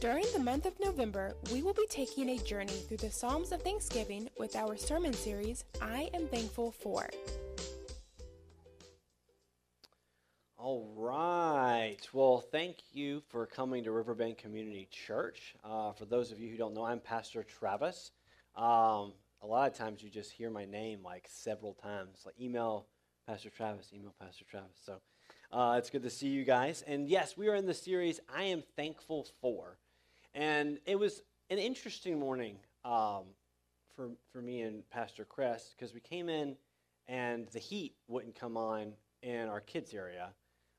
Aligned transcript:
During 0.00 0.24
the 0.32 0.38
month 0.38 0.64
of 0.64 0.80
November, 0.80 1.36
we 1.52 1.60
will 1.62 1.74
be 1.74 1.86
taking 1.90 2.30
a 2.30 2.38
journey 2.38 2.72
through 2.72 2.96
the 2.96 3.10
Psalms 3.10 3.52
of 3.52 3.60
Thanksgiving 3.60 4.30
with 4.38 4.56
our 4.56 4.74
sermon 4.74 5.12
series, 5.12 5.64
I 5.82 6.08
Am 6.14 6.26
Thankful 6.26 6.70
For. 6.70 7.10
All 10.56 10.90
right. 10.96 11.98
Well, 12.14 12.40
thank 12.40 12.76
you 12.94 13.22
for 13.28 13.44
coming 13.44 13.84
to 13.84 13.92
Riverbend 13.92 14.38
Community 14.38 14.88
Church. 14.90 15.54
Uh, 15.62 15.92
for 15.92 16.06
those 16.06 16.32
of 16.32 16.40
you 16.40 16.50
who 16.50 16.56
don't 16.56 16.72
know, 16.72 16.86
I'm 16.86 17.00
Pastor 17.00 17.44
Travis. 17.44 18.12
Um, 18.56 19.12
a 19.42 19.46
lot 19.46 19.70
of 19.70 19.76
times 19.76 20.02
you 20.02 20.08
just 20.08 20.32
hear 20.32 20.48
my 20.48 20.64
name 20.64 21.00
like 21.04 21.28
several 21.28 21.74
times, 21.74 22.22
like 22.24 22.40
email 22.40 22.86
Pastor 23.26 23.50
Travis, 23.50 23.90
email 23.92 24.14
Pastor 24.18 24.46
Travis. 24.50 24.80
So 24.82 24.96
uh, 25.52 25.74
it's 25.76 25.90
good 25.90 26.04
to 26.04 26.10
see 26.10 26.28
you 26.28 26.46
guys. 26.46 26.82
And 26.86 27.06
yes, 27.06 27.36
we 27.36 27.48
are 27.48 27.54
in 27.54 27.66
the 27.66 27.74
series 27.74 28.18
I 28.34 28.44
Am 28.44 28.62
Thankful 28.76 29.26
For. 29.42 29.76
And 30.34 30.78
it 30.86 30.98
was 30.98 31.22
an 31.50 31.58
interesting 31.58 32.18
morning 32.18 32.56
um, 32.84 33.24
for, 33.96 34.10
for 34.32 34.40
me 34.40 34.62
and 34.62 34.88
Pastor 34.90 35.24
Chris 35.24 35.74
because 35.76 35.92
we 35.92 36.00
came 36.00 36.28
in 36.28 36.56
and 37.08 37.48
the 37.48 37.58
heat 37.58 37.94
wouldn't 38.08 38.38
come 38.38 38.56
on 38.56 38.92
in 39.22 39.48
our 39.48 39.60
kids' 39.60 39.92
area. 39.92 40.30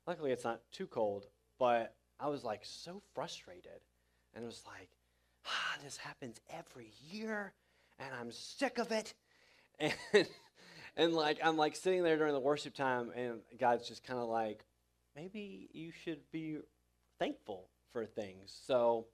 Luckily, 0.06 0.32
it's 0.32 0.44
not 0.44 0.60
too 0.72 0.86
cold, 0.86 1.26
but 1.58 1.94
I 2.18 2.28
was 2.28 2.44
like 2.44 2.62
so 2.64 3.02
frustrated. 3.14 3.80
And 4.34 4.42
it 4.42 4.46
was 4.46 4.62
like, 4.66 4.88
ah, 5.46 5.76
this 5.84 5.96
happens 5.98 6.40
every 6.50 6.92
year 7.10 7.52
and 7.98 8.08
I'm 8.18 8.32
sick 8.32 8.78
of 8.78 8.90
it. 8.92 9.14
And, 10.14 10.26
and 10.96 11.12
like, 11.14 11.38
I'm 11.42 11.56
like 11.56 11.74
sitting 11.74 12.02
there 12.02 12.18
during 12.18 12.34
the 12.34 12.40
worship 12.40 12.74
time, 12.74 13.10
and 13.16 13.40
God's 13.58 13.88
just 13.88 14.04
kind 14.04 14.20
of 14.20 14.28
like, 14.28 14.64
maybe 15.16 15.70
you 15.72 15.90
should 15.90 16.20
be 16.30 16.58
thankful 17.18 17.68
for 17.92 18.04
things. 18.04 18.54
So 18.66 19.06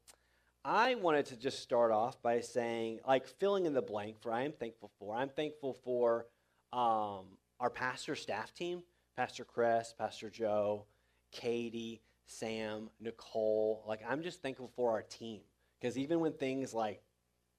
I 0.64 0.96
wanted 0.96 1.26
to 1.26 1.36
just 1.36 1.60
start 1.60 1.92
off 1.92 2.20
by 2.22 2.40
saying, 2.40 3.00
like, 3.06 3.26
filling 3.26 3.66
in 3.66 3.72
the 3.72 3.82
blank 3.82 4.20
for 4.20 4.32
I 4.32 4.42
am 4.42 4.52
thankful 4.52 4.90
for. 4.98 5.14
I'm 5.14 5.30
thankful 5.30 5.74
for 5.84 6.26
um, 6.72 7.26
our 7.60 7.70
pastor 7.70 8.14
staff 8.14 8.52
team 8.54 8.82
Pastor 9.16 9.44
Chris, 9.44 9.92
Pastor 9.98 10.30
Joe, 10.30 10.86
Katie, 11.32 12.00
Sam, 12.26 12.88
Nicole. 13.00 13.82
Like, 13.86 14.00
I'm 14.08 14.22
just 14.22 14.42
thankful 14.42 14.70
for 14.76 14.92
our 14.92 15.02
team. 15.02 15.40
Because 15.80 15.98
even 15.98 16.20
when 16.20 16.32
things 16.32 16.74
like 16.74 17.02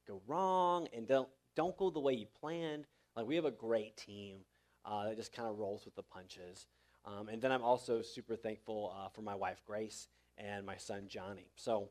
go 0.09 0.22
wrong 0.27 0.88
and 0.94 1.08
don't 1.08 1.30
don't 1.55 1.77
go 1.77 1.89
the 1.89 2.00
way 2.00 2.14
you 2.14 2.25
planned. 2.39 2.86
Like 3.16 3.27
we 3.27 3.36
have 3.36 3.45
a 3.45 3.52
great 3.52 3.95
team 3.95 4.38
uh, 4.86 5.05
that 5.05 5.17
just 5.17 5.33
kind 5.33 5.47
of 5.47 5.59
rolls 5.59 5.86
with 5.86 5.95
the 5.95 6.03
punches. 6.03 6.67
Um, 7.05 7.30
and 7.30 7.42
then 7.42 7.52
I'm 7.52 7.64
also 7.64 8.02
super 8.02 8.36
thankful 8.36 8.94
uh, 8.97 9.09
for 9.09 9.22
my 9.22 9.36
wife 9.36 9.61
Grace 9.66 10.08
and 10.38 10.66
my 10.66 10.77
son 10.77 11.05
Johnny. 11.08 11.52
So 11.55 11.89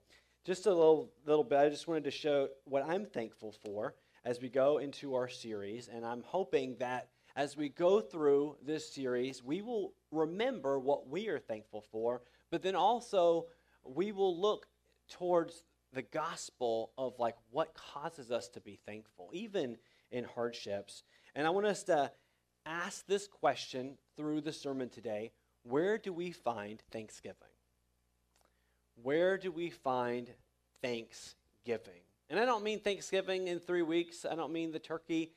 just 0.49 0.65
a 0.65 0.71
little 0.71 1.11
little 1.27 1.45
bit. 1.45 1.59
I 1.59 1.69
just 1.69 1.87
wanted 1.87 2.05
to 2.05 2.11
show 2.11 2.49
what 2.65 2.83
I'm 2.83 3.05
thankful 3.05 3.55
for 3.67 3.95
as 4.25 4.41
we 4.41 4.49
go 4.49 4.79
into 4.79 5.15
our 5.15 5.29
series, 5.29 5.89
and 5.89 6.07
I'm 6.07 6.23
hoping 6.23 6.77
that 6.79 7.11
as 7.37 7.55
we 7.55 7.69
go 7.69 8.01
through 8.01 8.57
this 8.65 8.91
series, 8.91 9.45
we 9.45 9.61
will 9.61 9.93
remember 10.11 10.79
what 10.79 11.07
we 11.07 11.29
are 11.29 11.39
thankful 11.39 11.85
for, 11.93 12.23
but 12.51 12.63
then 12.63 12.75
also 12.75 13.45
we 13.85 14.11
will 14.11 14.41
look 14.41 14.67
towards 15.11 15.65
the 15.93 16.01
gospel 16.01 16.93
of 16.97 17.19
like 17.19 17.37
what 17.51 17.75
causes 17.75 18.31
us 18.31 18.49
to 18.49 18.61
be 18.63 18.81
thankful, 18.87 19.29
even 19.35 19.77
in 20.11 20.25
hardships. 20.25 21.03
And 21.35 21.47
I 21.47 21.51
want 21.51 21.67
us 21.67 21.83
to 21.85 22.11
ask 22.65 23.07
this 23.07 23.29
question 23.29 23.99
through 24.17 24.41
the 24.41 24.53
sermon 24.55 24.89
today 24.89 25.31
where 25.63 25.99
do 25.99 26.11
we 26.11 26.33
find 26.33 26.83
thanksgiving? 26.91 27.58
Where 29.03 29.39
do 29.39 29.51
we 29.51 29.71
find 29.71 30.31
thanksgiving? 30.83 32.03
And 32.31 32.39
I 32.39 32.45
don't 32.45 32.63
mean 32.63 32.81
Thanksgiving 32.81 33.49
in 33.49 33.59
three 33.59 33.83
weeks. 33.83 34.27
I 34.31 34.35
don't 34.35 34.53
mean 34.53 34.71
the 34.71 34.79
turkey 34.79 35.33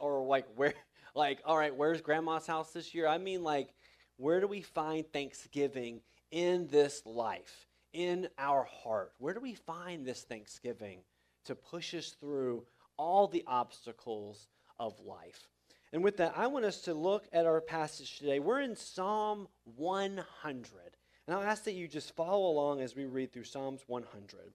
or 0.00 0.24
like 0.24 0.46
where, 0.54 0.74
like, 1.14 1.40
all 1.44 1.56
right, 1.56 1.74
where's 1.74 2.00
grandma's 2.00 2.46
house 2.46 2.72
this 2.72 2.94
year? 2.94 3.08
I 3.08 3.18
mean 3.18 3.42
like, 3.42 3.70
where 4.16 4.40
do 4.40 4.46
we 4.46 4.62
find 4.62 5.04
thanksgiving 5.12 6.00
in 6.30 6.68
this 6.68 7.02
life? 7.04 7.66
in 7.96 8.28
our 8.38 8.64
heart? 8.64 9.12
Where 9.18 9.32
do 9.32 9.40
we 9.40 9.54
find 9.54 10.04
this 10.04 10.22
thanksgiving 10.22 11.00
to 11.46 11.54
push 11.54 11.94
us 11.94 12.14
through 12.20 12.64
all 12.98 13.26
the 13.26 13.42
obstacles 13.46 14.48
of 14.78 15.00
life? 15.00 15.48
And 15.92 16.04
with 16.04 16.18
that, 16.18 16.34
I 16.36 16.46
want 16.48 16.66
us 16.66 16.82
to 16.82 16.94
look 16.94 17.26
at 17.32 17.46
our 17.46 17.62
passage 17.62 18.18
today. 18.18 18.38
We're 18.38 18.60
in 18.60 18.76
Psalm 18.76 19.48
100. 19.76 20.95
And 21.26 21.36
I'll 21.36 21.42
ask 21.42 21.64
that 21.64 21.74
you 21.74 21.88
just 21.88 22.14
follow 22.14 22.50
along 22.50 22.80
as 22.80 22.94
we 22.94 23.04
read 23.04 23.32
through 23.32 23.44
Psalms 23.44 23.82
100. 23.86 24.52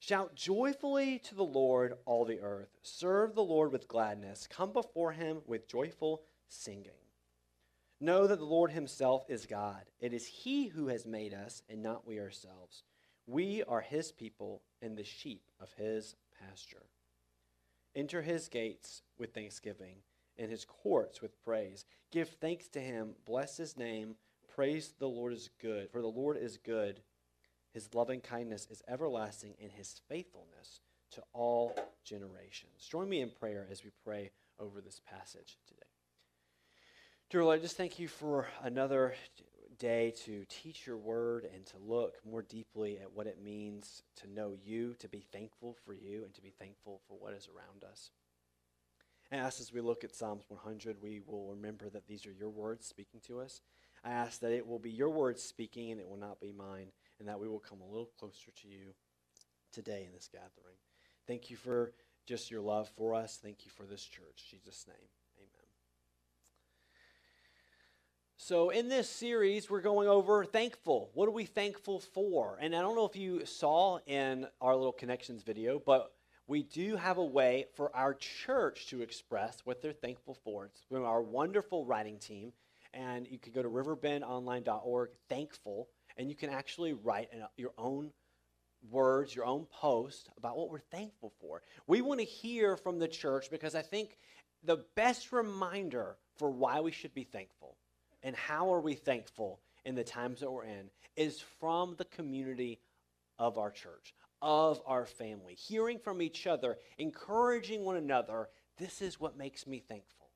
Shout 0.00 0.34
joyfully 0.34 1.18
to 1.20 1.34
the 1.34 1.42
Lord, 1.44 1.94
all 2.06 2.24
the 2.24 2.40
earth. 2.40 2.78
Serve 2.82 3.34
the 3.34 3.42
Lord 3.42 3.72
with 3.72 3.88
gladness. 3.88 4.46
Come 4.48 4.72
before 4.72 5.12
him 5.12 5.42
with 5.46 5.68
joyful 5.68 6.22
singing. 6.48 6.92
Know 8.00 8.28
that 8.28 8.38
the 8.38 8.44
Lord 8.44 8.70
Himself 8.70 9.24
is 9.28 9.44
God. 9.46 9.90
It 10.00 10.12
is 10.12 10.26
He 10.26 10.68
who 10.68 10.86
has 10.86 11.04
made 11.04 11.34
us, 11.34 11.62
and 11.68 11.82
not 11.82 12.06
we 12.06 12.20
ourselves. 12.20 12.84
We 13.26 13.64
are 13.64 13.80
His 13.80 14.12
people 14.12 14.62
and 14.80 14.96
the 14.96 15.04
sheep 15.04 15.42
of 15.60 15.72
His 15.72 16.14
pasture. 16.40 16.86
Enter 17.96 18.22
His 18.22 18.48
gates 18.48 19.02
with 19.18 19.34
thanksgiving, 19.34 19.96
and 20.38 20.48
His 20.48 20.64
courts 20.64 21.20
with 21.20 21.42
praise. 21.42 21.84
Give 22.12 22.28
thanks 22.28 22.68
to 22.68 22.80
Him, 22.80 23.16
bless 23.26 23.56
His 23.56 23.76
name, 23.76 24.14
praise 24.58 24.94
the 24.98 25.06
Lord 25.06 25.32
is 25.32 25.50
good, 25.62 25.88
for 25.88 26.00
the 26.00 26.08
Lord 26.08 26.36
is 26.36 26.56
good. 26.56 27.00
His 27.72 27.94
loving 27.94 28.20
kindness 28.20 28.66
is 28.68 28.82
everlasting, 28.88 29.54
and 29.62 29.70
His 29.70 30.00
faithfulness 30.08 30.80
to 31.12 31.22
all 31.32 31.78
generations. 32.04 32.88
Join 32.90 33.08
me 33.08 33.20
in 33.20 33.30
prayer 33.30 33.68
as 33.70 33.84
we 33.84 33.90
pray 34.04 34.32
over 34.58 34.80
this 34.80 35.00
passage 35.08 35.58
today. 35.68 35.86
Dear 37.30 37.44
Lord, 37.44 37.60
I 37.60 37.62
just 37.62 37.76
thank 37.76 38.00
you 38.00 38.08
for 38.08 38.48
another 38.64 39.14
day 39.78 40.12
to 40.24 40.44
teach 40.48 40.88
your 40.88 40.96
word 40.96 41.48
and 41.54 41.64
to 41.66 41.76
look 41.78 42.16
more 42.28 42.42
deeply 42.42 42.98
at 42.98 43.12
what 43.14 43.28
it 43.28 43.40
means 43.40 44.02
to 44.16 44.28
know 44.28 44.56
you, 44.60 44.96
to 44.98 45.08
be 45.08 45.24
thankful 45.32 45.76
for 45.86 45.94
you, 45.94 46.24
and 46.24 46.34
to 46.34 46.42
be 46.42 46.52
thankful 46.58 47.00
for 47.06 47.16
what 47.16 47.32
is 47.32 47.46
around 47.46 47.84
us. 47.88 48.10
And 49.30 49.40
as 49.40 49.72
we 49.72 49.82
look 49.82 50.02
at 50.02 50.16
Psalms 50.16 50.46
100, 50.48 50.96
we 51.00 51.20
will 51.24 51.46
remember 51.46 51.88
that 51.90 52.08
these 52.08 52.26
are 52.26 52.32
your 52.32 52.50
words 52.50 52.88
speaking 52.88 53.20
to 53.28 53.38
us. 53.40 53.60
I 54.04 54.10
ask 54.10 54.40
that 54.40 54.52
it 54.52 54.66
will 54.66 54.78
be 54.78 54.90
your 54.90 55.10
words 55.10 55.42
speaking 55.42 55.90
and 55.90 56.00
it 56.00 56.08
will 56.08 56.18
not 56.18 56.40
be 56.40 56.52
mine, 56.52 56.88
and 57.18 57.28
that 57.28 57.40
we 57.40 57.48
will 57.48 57.58
come 57.58 57.80
a 57.80 57.86
little 57.86 58.10
closer 58.18 58.50
to 58.62 58.68
you 58.68 58.94
today 59.72 60.04
in 60.06 60.12
this 60.12 60.28
gathering. 60.30 60.76
Thank 61.26 61.50
you 61.50 61.56
for 61.56 61.92
just 62.26 62.50
your 62.50 62.60
love 62.60 62.90
for 62.96 63.14
us. 63.14 63.38
Thank 63.42 63.64
you 63.64 63.70
for 63.70 63.84
this 63.84 64.04
church. 64.04 64.44
In 64.52 64.58
Jesus' 64.58 64.86
name. 64.86 64.96
Amen. 65.38 65.66
So, 68.36 68.70
in 68.70 68.88
this 68.88 69.08
series, 69.10 69.68
we're 69.68 69.80
going 69.80 70.08
over 70.08 70.44
thankful. 70.44 71.10
What 71.14 71.26
are 71.26 71.32
we 71.32 71.44
thankful 71.44 72.00
for? 72.00 72.58
And 72.60 72.74
I 72.74 72.80
don't 72.80 72.96
know 72.96 73.06
if 73.06 73.16
you 73.16 73.44
saw 73.44 73.98
in 74.06 74.46
our 74.60 74.76
little 74.76 74.92
connections 74.92 75.42
video, 75.42 75.82
but 75.84 76.12
we 76.46 76.62
do 76.62 76.96
have 76.96 77.18
a 77.18 77.24
way 77.24 77.66
for 77.74 77.94
our 77.94 78.14
church 78.14 78.86
to 78.86 79.02
express 79.02 79.60
what 79.64 79.82
they're 79.82 79.92
thankful 79.92 80.34
for. 80.44 80.64
It's 80.64 80.80
from 80.88 81.04
our 81.04 81.20
wonderful 81.20 81.84
writing 81.84 82.18
team. 82.18 82.52
And 82.98 83.28
you 83.28 83.38
can 83.38 83.52
go 83.52 83.62
to 83.62 83.68
riverbendonline.org, 83.68 85.10
thankful, 85.28 85.88
and 86.16 86.28
you 86.28 86.34
can 86.34 86.50
actually 86.50 86.94
write 86.94 87.28
your 87.56 87.70
own 87.78 88.10
words, 88.90 89.34
your 89.36 89.44
own 89.44 89.66
post 89.66 90.28
about 90.36 90.56
what 90.56 90.68
we're 90.68 90.80
thankful 90.80 91.32
for. 91.40 91.62
We 91.86 92.00
want 92.00 92.18
to 92.18 92.26
hear 92.26 92.76
from 92.76 92.98
the 92.98 93.06
church 93.06 93.50
because 93.50 93.76
I 93.76 93.82
think 93.82 94.16
the 94.64 94.84
best 94.96 95.30
reminder 95.30 96.16
for 96.38 96.50
why 96.50 96.80
we 96.80 96.90
should 96.90 97.14
be 97.14 97.22
thankful 97.22 97.76
and 98.24 98.34
how 98.34 98.72
are 98.72 98.80
we 98.80 98.94
thankful 98.94 99.60
in 99.84 99.94
the 99.94 100.02
times 100.02 100.40
that 100.40 100.50
we're 100.50 100.64
in 100.64 100.90
is 101.14 101.40
from 101.60 101.94
the 101.98 102.04
community 102.04 102.80
of 103.38 103.58
our 103.58 103.70
church, 103.70 104.12
of 104.42 104.80
our 104.86 105.06
family, 105.06 105.54
hearing 105.54 106.00
from 106.00 106.20
each 106.20 106.48
other, 106.48 106.78
encouraging 106.98 107.84
one 107.84 107.96
another. 107.96 108.48
This 108.76 109.02
is 109.02 109.20
what 109.20 109.36
makes 109.36 109.68
me 109.68 109.78
thankful. 109.78 110.27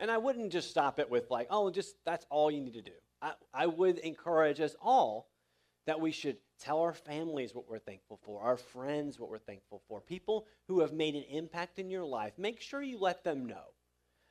And 0.00 0.10
I 0.10 0.18
wouldn't 0.18 0.52
just 0.52 0.70
stop 0.70 0.98
it 0.98 1.10
with, 1.10 1.30
like, 1.30 1.48
oh, 1.50 1.70
just 1.70 1.96
that's 2.04 2.26
all 2.30 2.50
you 2.50 2.60
need 2.60 2.74
to 2.74 2.82
do. 2.82 2.92
I, 3.20 3.32
I 3.52 3.66
would 3.66 3.98
encourage 3.98 4.60
us 4.60 4.76
all 4.80 5.28
that 5.86 6.00
we 6.00 6.12
should 6.12 6.36
tell 6.60 6.80
our 6.80 6.92
families 6.92 7.54
what 7.54 7.68
we're 7.68 7.78
thankful 7.78 8.20
for, 8.22 8.42
our 8.42 8.56
friends 8.56 9.18
what 9.18 9.30
we're 9.30 9.38
thankful 9.38 9.82
for, 9.88 10.00
people 10.00 10.46
who 10.68 10.80
have 10.80 10.92
made 10.92 11.14
an 11.14 11.24
impact 11.30 11.78
in 11.78 11.90
your 11.90 12.04
life. 12.04 12.34
Make 12.36 12.60
sure 12.60 12.82
you 12.82 12.98
let 12.98 13.24
them 13.24 13.46
know 13.46 13.72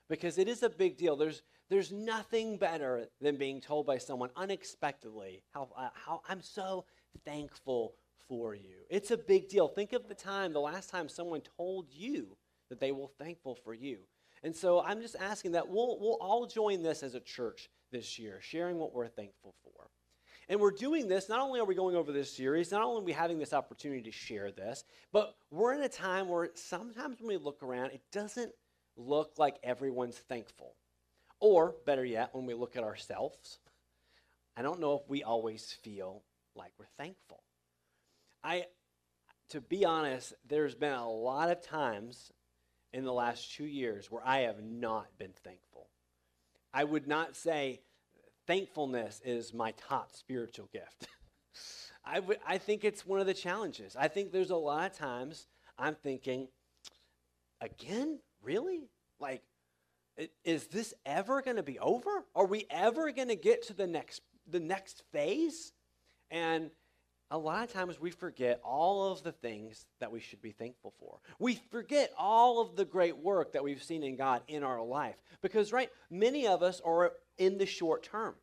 because 0.08 0.38
it 0.38 0.48
is 0.48 0.64
a 0.64 0.70
big 0.70 0.98
deal. 0.98 1.16
There's, 1.16 1.42
there's 1.70 1.92
nothing 1.92 2.58
better 2.58 3.08
than 3.20 3.38
being 3.38 3.60
told 3.60 3.88
by 3.88 3.98
someone 3.98 4.30
unexpectedly 4.36 5.44
how, 5.52 5.70
uh, 5.76 5.90
how 5.94 6.22
I'm 6.30 6.42
so 6.42 6.86
thankful 7.26 7.96
for 8.28 8.54
you. 8.54 8.86
It's 8.90 9.12
a 9.12 9.18
big 9.18 9.50
deal. 9.50 9.68
Think 9.68 9.94
of 9.94 10.08
the 10.08 10.16
time, 10.16 10.54
the 10.54 10.60
last 10.60 10.90
time 10.90 11.10
someone 11.10 11.42
told 11.58 11.88
you 11.92 12.38
that 12.70 12.80
they 12.80 12.92
were 12.92 13.08
thankful 13.18 13.56
for 13.56 13.74
you. 13.74 14.00
And 14.48 14.56
so 14.56 14.82
I'm 14.82 15.02
just 15.02 15.18
asking 15.20 15.52
that 15.52 15.68
we'll, 15.68 16.00
we'll 16.00 16.18
all 16.22 16.46
join 16.46 16.82
this 16.82 17.04
as 17.04 17.16
a 17.16 17.20
church 17.20 17.70
this 17.92 18.18
year, 18.18 18.40
sharing 18.42 18.78
what 18.78 18.94
we're 18.94 19.10
thankful 19.10 19.54
for. 19.62 19.90
And 20.48 20.62
we're 20.62 20.72
doing 20.72 21.10
this, 21.10 21.28
not 21.28 21.42
only 21.42 21.60
are 21.60 21.66
we 21.66 21.76
going 21.76 21.98
over 21.98 22.14
this 22.14 22.32
series, 22.32 22.72
not 22.72 22.82
only 22.82 23.02
are 23.02 23.04
we 23.04 23.12
having 23.12 23.40
this 23.40 23.52
opportunity 23.52 24.04
to 24.04 24.12
share 24.14 24.54
this, 24.54 24.86
but 25.12 25.36
we're 25.52 25.74
in 25.74 25.82
a 25.82 25.90
time 25.90 26.30
where 26.30 26.48
sometimes 26.54 27.20
when 27.20 27.28
we 27.28 27.36
look 27.36 27.62
around, 27.62 27.88
it 27.88 28.00
doesn't 28.14 28.54
look 28.96 29.34
like 29.38 29.58
everyone's 29.64 30.18
thankful. 30.18 30.76
Or, 31.42 31.76
better 31.86 32.06
yet, 32.06 32.30
when 32.32 32.46
we 32.46 32.54
look 32.54 32.78
at 32.78 32.84
ourselves, 32.86 33.60
I 34.56 34.62
don't 34.62 34.80
know 34.80 34.94
if 34.94 35.10
we 35.10 35.24
always 35.24 35.74
feel 35.84 36.24
like 36.56 36.72
we're 36.80 36.86
thankful. 36.98 37.44
I, 38.46 38.68
to 39.50 39.60
be 39.60 39.84
honest, 39.84 40.36
there's 40.48 40.74
been 40.74 40.94
a 40.94 41.12
lot 41.12 41.52
of 41.52 41.62
times 41.62 42.32
in 42.94 43.04
the 43.04 43.14
last 43.14 43.54
two 43.54 43.66
years 43.66 44.10
where 44.12 44.26
I 44.26 44.40
have 44.40 44.64
not 44.64 45.08
been 45.18 45.34
thankful. 45.44 45.88
I 46.74 46.84
would 46.84 47.08
not 47.08 47.36
say 47.36 47.82
thankfulness 48.46 49.22
is 49.26 49.54
my 49.54 49.72
top 49.72 50.12
spiritual 50.14 50.70
gift. 50.72 51.08
I, 52.06 52.16
w- 52.16 52.40
I 52.48 52.58
think 52.58 52.84
it's 52.84 53.06
one 53.06 53.20
of 53.20 53.26
the 53.26 53.34
challenges. 53.34 53.96
I 54.00 54.08
think 54.08 54.32
there's 54.32 54.50
a 54.50 54.56
lot 54.56 54.92
of 54.92 54.98
times 54.98 55.48
I'm 55.78 55.96
thinking, 55.96 56.48
again, 57.62 58.20
really? 58.42 58.90
Like, 59.20 59.44
is 60.44 60.68
this 60.68 60.94
ever 61.06 61.42
going 61.42 61.58
to 61.58 61.64
be 61.64 61.80
over? 61.80 62.26
Are 62.36 62.46
we 62.46 62.66
ever 62.70 63.12
going 63.12 63.28
to 63.28 63.36
get 63.36 63.68
to 63.68 63.74
the 63.74 63.88
next 63.88 64.22
the 64.50 64.60
next 64.60 65.04
phase? 65.12 65.74
And 66.32 66.72
a 67.30 67.38
lot 67.38 67.64
of 67.64 67.74
times 67.74 68.00
we 68.00 68.10
forget 68.10 68.62
all 68.64 69.12
of 69.12 69.22
the 69.24 69.32
things 69.32 69.86
that 70.00 70.12
we 70.12 70.20
should 70.20 70.42
be 70.42 70.52
thankful 70.52 70.94
for. 71.00 71.20
We 71.40 71.56
forget 71.72 72.14
all 72.18 72.62
of 72.62 72.76
the 72.76 72.86
great 72.86 73.18
work 73.18 73.54
that 73.54 73.64
we've 73.64 73.84
seen 73.84 74.04
in 74.04 74.16
God 74.16 74.44
in 74.48 74.64
our 74.64 74.82
life. 74.82 75.16
Because, 75.42 75.74
right, 75.74 75.90
many 76.10 76.48
of 76.48 76.64
us 76.64 76.82
are 76.86 77.14
in 77.38 77.58
the 77.58 77.66
short 77.66 78.04
term. 78.04 78.36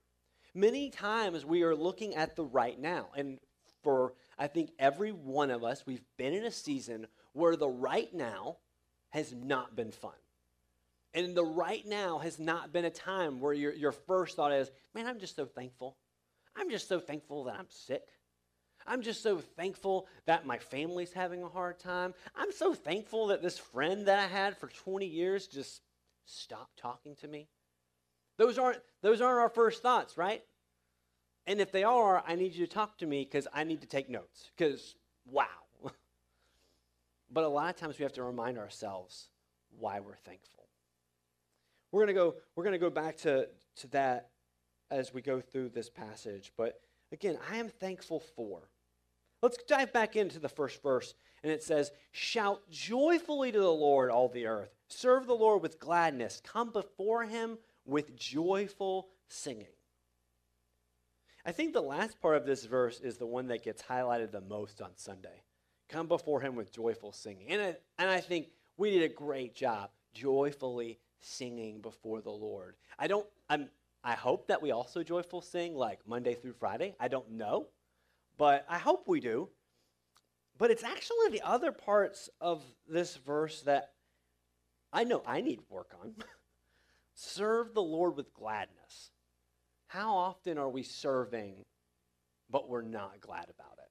Many 0.55 0.91
times 0.91 1.45
we 1.45 1.63
are 1.63 1.75
looking 1.75 2.15
at 2.15 2.37
the 2.37 2.45
right 2.45 2.79
now. 2.79 3.09
And 3.17 3.39
for, 3.83 4.13
I 4.39 4.49
think, 4.49 4.73
every 4.79 5.13
one 5.13 5.51
of 5.51 5.65
us, 5.65 5.85
we've 5.87 6.05
been 6.19 6.35
in 6.35 6.45
a 6.45 6.51
season 6.51 7.07
where 7.33 7.57
the 7.57 7.69
right 7.69 8.13
now 8.13 8.59
has 9.11 9.33
not 9.33 9.75
been 9.75 9.93
fun. 9.93 10.13
And 11.15 11.35
the 11.35 11.45
right 11.45 11.87
now 11.87 12.19
has 12.19 12.39
not 12.39 12.73
been 12.73 12.85
a 12.85 12.91
time 12.91 13.41
where 13.41 13.53
your, 13.55 13.73
your 13.73 13.93
first 13.93 14.37
thought 14.37 14.53
is, 14.53 14.71
man, 14.95 15.07
I'm 15.07 15.21
just 15.21 15.37
so 15.37 15.47
thankful. 15.47 15.97
I'm 16.57 16.71
just 16.71 16.89
so 16.89 17.01
thankful 17.01 17.45
that 17.45 17.57
I'm 17.59 17.69
sick. 17.69 18.03
I'm 18.87 19.03
just 19.03 19.23
so 19.23 19.39
thankful 19.39 20.07
that 20.27 20.47
my 20.47 20.59
family's 20.59 21.13
having 21.13 21.43
a 21.43 21.49
hard 21.49 21.79
time. 21.79 22.15
I'm 22.35 22.53
so 22.53 22.75
thankful 22.75 23.29
that 23.29 23.43
this 23.43 23.59
friend 23.59 24.07
that 24.07 24.19
I 24.19 24.27
had 24.27 24.57
for 24.59 24.69
20 24.69 25.07
years 25.07 25.47
just 25.47 25.83
stopped 26.27 26.79
talking 26.79 27.17
to 27.17 27.29
me. 27.29 27.49
Those 28.37 28.59
aren't, 28.59 28.81
those 29.03 29.21
aren't 29.21 29.41
our 29.41 29.49
first 29.49 29.83
thoughts, 29.83 30.19
right? 30.19 30.43
And 31.47 31.61
if 31.61 31.73
they 31.73 31.85
are, 31.85 32.23
I 32.27 32.35
need 32.35 32.55
you 32.55 32.67
to 32.67 32.73
talk 32.73 32.99
to 32.99 33.07
me 33.07 33.25
because 33.25 33.47
I 33.53 33.65
need 33.65 33.81
to 33.83 33.87
take 33.87 34.09
notes. 34.09 34.51
Because, 34.57 34.97
wow. 35.27 35.47
but 37.31 37.45
a 37.45 37.49
lot 37.49 37.71
of 37.71 37.77
times 37.77 37.99
we 37.99 38.03
have 38.03 38.15
to 38.15 38.23
remind 38.23 38.59
ourselves 38.59 39.29
why 39.79 40.01
we're 40.01 40.17
thankful. 40.17 40.65
We're 41.93 42.01
going 42.01 42.15
to 42.15 42.21
go, 42.21 42.35
we're 42.57 42.65
going 42.65 42.73
to 42.73 42.79
go 42.79 42.91
back 42.91 43.19
to, 43.19 43.49
to 43.77 43.87
that 43.89 44.31
as 44.91 45.15
we 45.15 45.23
go 45.23 45.41
through 45.41 45.71
this 45.71 45.91
passage. 45.91 46.53
But 46.57 46.81
again, 47.13 47.39
I 47.51 47.59
am 47.59 47.69
thankful 47.69 48.21
for. 48.21 48.69
Let's 49.45 49.59
dive 49.59 49.93
back 49.93 50.17
into 50.17 50.39
the 50.39 50.49
first 50.49 50.83
verse. 50.83 51.13
And 51.43 51.53
it 51.53 51.63
says, 51.63 51.91
Shout 52.13 52.63
joyfully 52.71 53.53
to 53.53 53.59
the 53.59 53.69
Lord, 53.69 54.11
all 54.11 54.31
the 54.31 54.47
earth. 54.47 54.71
Serve 54.89 55.27
the 55.27 55.35
Lord 55.35 55.61
with 55.61 55.79
gladness. 55.79 56.41
Come 56.43 56.71
before 56.71 57.25
him 57.25 57.59
with 57.85 58.17
joyful 58.17 59.09
singing. 59.29 59.67
I 61.45 61.53
think 61.53 61.75
the 61.75 61.83
last 61.83 62.19
part 62.23 62.39
of 62.39 62.47
this 62.47 62.65
verse 62.65 63.01
is 63.01 63.19
the 63.19 63.27
one 63.27 63.49
that 63.49 63.63
gets 63.63 63.83
highlighted 63.83 64.33
the 64.33 64.41
most 64.41 64.81
on 64.81 64.93
Sunday. 64.97 65.43
Come 65.91 66.07
before 66.07 66.41
him 66.41 66.57
with 66.57 66.73
joyful 66.73 67.13
singing. 67.13 67.51
And 67.51 67.61
I, 67.61 67.77
and 67.99 68.09
I 68.09 68.21
think 68.21 68.47
we 68.79 68.93
did 68.93 69.03
a 69.03 69.15
great 69.15 69.55
job 69.55 69.91
joyfully 70.15 71.01
singing 71.21 71.83
before 71.83 72.23
the 72.23 72.31
Lord. 72.31 72.77
I 72.99 73.09
don't, 73.09 73.27
I'm, 73.51 73.69
I 74.03 74.15
hope 74.15 74.49
that 74.49 74.63
we 74.63 74.71
also 74.71 75.03
joyful 75.03 75.43
sing 75.43 75.75
like 75.75 76.01
Monday 76.07 76.33
through 76.33 76.55
Friday. 76.55 76.95
I 76.99 77.09
don't 77.09 77.31
know, 77.33 77.67
but 78.37 78.65
I 78.69 78.79
hope 78.79 79.05
we 79.07 79.21
do. 79.21 79.49
But 80.57 80.71
it's 80.71 80.85
actually 80.85 81.31
the 81.31 81.43
other 81.43 81.73
parts 81.73 82.31
of 82.41 82.63
this 82.89 83.17
verse 83.17 83.63
that 83.63 83.93
I 84.93 85.05
know 85.05 85.23
I 85.27 85.41
need 85.41 85.61
work 85.69 85.93
on. 86.01 86.15
Serve 87.15 87.75
the 87.75 87.83
Lord 87.83 88.17
with 88.17 88.33
gladness. 88.35 89.11
How 89.89 90.17
often 90.17 90.59
are 90.59 90.69
we 90.69 90.83
serving, 90.83 91.65
but 92.51 92.69
we're 92.69 92.83
not 92.83 93.21
glad 93.21 93.45
about 93.45 93.79
it? 93.79 93.91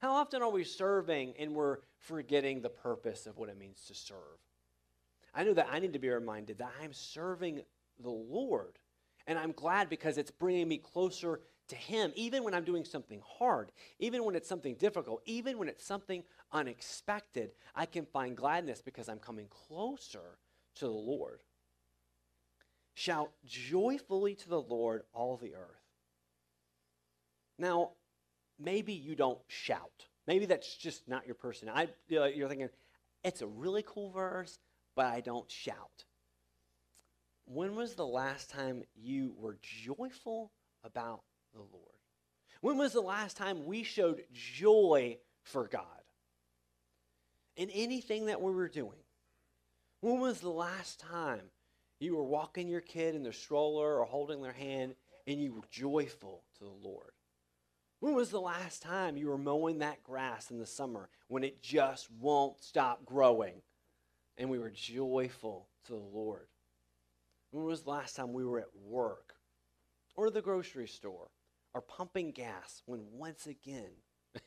How 0.00 0.14
often 0.14 0.42
are 0.42 0.50
we 0.50 0.64
serving 0.64 1.34
and 1.38 1.54
we're 1.54 1.78
forgetting 1.98 2.60
the 2.60 2.68
purpose 2.68 3.26
of 3.26 3.38
what 3.38 3.48
it 3.48 3.58
means 3.58 3.84
to 3.86 3.94
serve? 3.94 4.18
I 5.34 5.44
know 5.44 5.54
that 5.54 5.68
I 5.70 5.78
need 5.78 5.92
to 5.94 5.98
be 5.98 6.10
reminded 6.10 6.58
that 6.58 6.72
I'm 6.82 6.92
serving 6.92 7.62
the 8.00 8.10
Lord 8.10 8.78
and 9.26 9.38
I'm 9.38 9.52
glad 9.52 9.88
because 9.88 10.18
it's 10.18 10.30
bringing 10.30 10.68
me 10.68 10.78
closer 10.78 11.40
to 11.68 11.76
Him, 11.76 12.12
even 12.14 12.44
when 12.44 12.54
I'm 12.54 12.64
doing 12.64 12.84
something 12.84 13.20
hard, 13.38 13.72
even 13.98 14.24
when 14.24 14.34
it's 14.34 14.48
something 14.48 14.74
difficult, 14.74 15.22
even 15.24 15.58
when 15.58 15.68
it's 15.68 15.84
something 15.84 16.22
unexpected. 16.52 17.52
I 17.74 17.86
can 17.86 18.06
find 18.06 18.36
gladness 18.36 18.82
because 18.82 19.08
I'm 19.08 19.18
coming 19.18 19.46
closer 19.48 20.38
to 20.76 20.84
the 20.86 20.90
Lord. 20.90 21.40
Shout 22.94 23.32
joyfully 23.44 24.34
to 24.36 24.48
the 24.48 24.60
Lord, 24.60 25.02
all 25.12 25.36
the 25.36 25.54
earth. 25.54 25.82
Now, 27.58 27.90
maybe 28.58 28.92
you 28.92 29.16
don't 29.16 29.40
shout. 29.48 30.06
Maybe 30.26 30.46
that's 30.46 30.76
just 30.76 31.08
not 31.08 31.26
your 31.26 31.34
person. 31.34 31.68
I, 31.68 31.88
you're 32.08 32.48
thinking, 32.48 32.68
it's 33.24 33.42
a 33.42 33.46
really 33.46 33.84
cool 33.86 34.10
verse, 34.10 34.58
but 34.94 35.06
I 35.06 35.20
don't 35.20 35.50
shout 35.50 36.04
when 37.46 37.74
was 37.74 37.94
the 37.94 38.06
last 38.06 38.50
time 38.50 38.82
you 38.94 39.34
were 39.38 39.58
joyful 39.60 40.50
about 40.82 41.22
the 41.54 41.60
Lord? 41.60 41.94
When 42.60 42.78
was 42.78 42.92
the 42.92 43.00
last 43.00 43.36
time 43.36 43.66
we 43.66 43.82
showed 43.82 44.24
joy 44.32 45.18
for 45.42 45.68
God 45.68 45.84
in 47.56 47.70
anything 47.70 48.26
that 48.26 48.40
we 48.40 48.52
were 48.52 48.68
doing? 48.68 49.02
When 50.00 50.20
was 50.20 50.40
the 50.40 50.50
last 50.50 51.00
time 51.00 51.42
you 51.98 52.16
were 52.16 52.24
walking 52.24 52.68
your 52.68 52.80
kid 52.80 53.14
in 53.14 53.22
their 53.22 53.32
stroller 53.32 53.98
or 53.98 54.04
holding 54.04 54.42
their 54.42 54.52
hand 54.52 54.94
and 55.26 55.40
you 55.42 55.52
were 55.52 55.62
joyful 55.70 56.42
to 56.58 56.64
the 56.64 56.88
Lord? 56.88 57.12
When 58.00 58.14
was 58.14 58.30
the 58.30 58.40
last 58.40 58.82
time 58.82 59.16
you 59.16 59.28
were 59.28 59.38
mowing 59.38 59.78
that 59.78 60.02
grass 60.02 60.50
in 60.50 60.58
the 60.58 60.66
summer 60.66 61.08
when 61.28 61.44
it 61.44 61.62
just 61.62 62.10
won't 62.20 62.62
stop 62.62 63.04
growing 63.06 63.62
and 64.36 64.50
we 64.50 64.58
were 64.58 64.70
joyful 64.70 65.68
to 65.86 65.92
the 65.92 65.98
Lord? 65.98 66.48
When 67.50 67.64
was 67.64 67.82
the 67.82 67.90
last 67.90 68.16
time 68.16 68.32
we 68.32 68.44
were 68.44 68.58
at 68.58 68.76
work 68.86 69.34
or 70.16 70.28
the 70.28 70.42
grocery 70.42 70.88
store 70.88 71.28
or 71.74 71.80
pumping 71.80 72.30
gas 72.30 72.82
when 72.86 73.00
once 73.12 73.46
again 73.46 73.90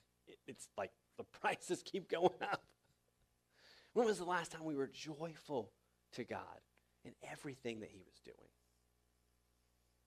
it's 0.47 0.67
like 0.77 0.91
the 1.17 1.23
prices 1.41 1.83
keep 1.83 2.09
going 2.09 2.41
up? 2.41 2.63
When 3.93 4.07
was 4.07 4.19
the 4.19 4.25
last 4.25 4.51
time 4.51 4.63
we 4.63 4.75
were 4.75 4.87
joyful 4.87 5.71
to 6.13 6.23
God 6.23 6.61
in 7.03 7.13
everything 7.29 7.81
that 7.81 7.89
He 7.89 7.99
was 7.99 8.19
doing? 8.23 8.37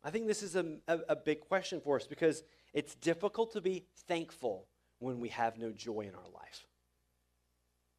I 0.02 0.10
think 0.10 0.26
this 0.26 0.42
is 0.42 0.56
a, 0.56 0.78
a, 0.88 0.98
a, 1.10 1.16
big 1.16 1.40
question 1.40 1.80
for 1.80 1.96
us 1.96 2.06
because 2.06 2.42
it's 2.72 2.94
difficult 2.94 3.52
to 3.52 3.60
be 3.60 3.84
thankful 4.08 4.66
when 4.98 5.20
we 5.20 5.28
have 5.28 5.58
no 5.58 5.72
joy 5.72 6.02
in 6.02 6.14
our 6.14 6.30
life. 6.32 6.66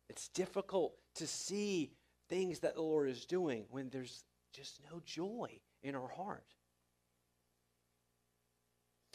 It's 0.10 0.28
difficult 0.30 0.96
to 1.16 1.28
see 1.28 1.92
things 2.28 2.60
that 2.60 2.76
the 2.76 2.82
Lord 2.82 3.10
is 3.10 3.26
doing 3.26 3.66
when 3.70 3.90
there's 3.90 4.24
just 4.52 4.80
no 4.92 5.02
joy 5.06 5.60
in 5.84 5.96
our 5.96 6.08
heart. 6.08 6.56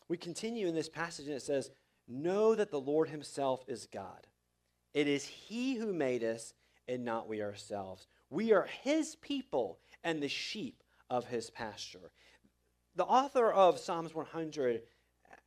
We 0.08 0.16
continue 0.16 0.66
in 0.66 0.74
this 0.74 0.88
passage 0.88 1.26
and 1.26 1.34
it 1.34 1.42
says, 1.42 1.70
Know 2.08 2.54
that 2.54 2.70
the 2.70 2.80
Lord 2.80 3.08
Himself 3.08 3.64
is 3.66 3.86
God. 3.86 4.26
It 4.94 5.08
is 5.08 5.26
He 5.26 5.74
who 5.74 5.92
made 5.92 6.22
us 6.22 6.54
and 6.86 7.04
not 7.04 7.28
we 7.28 7.42
ourselves. 7.42 8.06
We 8.30 8.52
are 8.52 8.68
His 8.82 9.16
people 9.16 9.80
and 10.04 10.22
the 10.22 10.28
sheep 10.28 10.82
of 11.10 11.26
His 11.26 11.50
pasture. 11.50 12.12
The 12.94 13.04
author 13.04 13.52
of 13.52 13.78
Psalms 13.78 14.14
100 14.14 14.82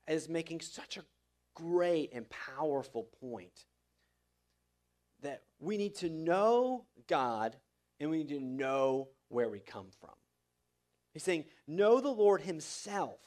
is 0.07 0.29
making 0.29 0.61
such 0.61 0.97
a 0.97 1.05
great 1.55 2.11
and 2.13 2.29
powerful 2.29 3.07
point 3.21 3.65
that 5.21 5.43
we 5.59 5.77
need 5.77 5.95
to 5.95 6.09
know 6.09 6.85
God 7.07 7.55
and 7.99 8.09
we 8.09 8.19
need 8.19 8.29
to 8.29 8.39
know 8.39 9.09
where 9.29 9.49
we 9.49 9.59
come 9.59 9.87
from. 9.99 10.13
He's 11.13 11.23
saying, 11.23 11.45
Know 11.67 11.99
the 12.01 12.09
Lord 12.09 12.41
Himself. 12.41 13.19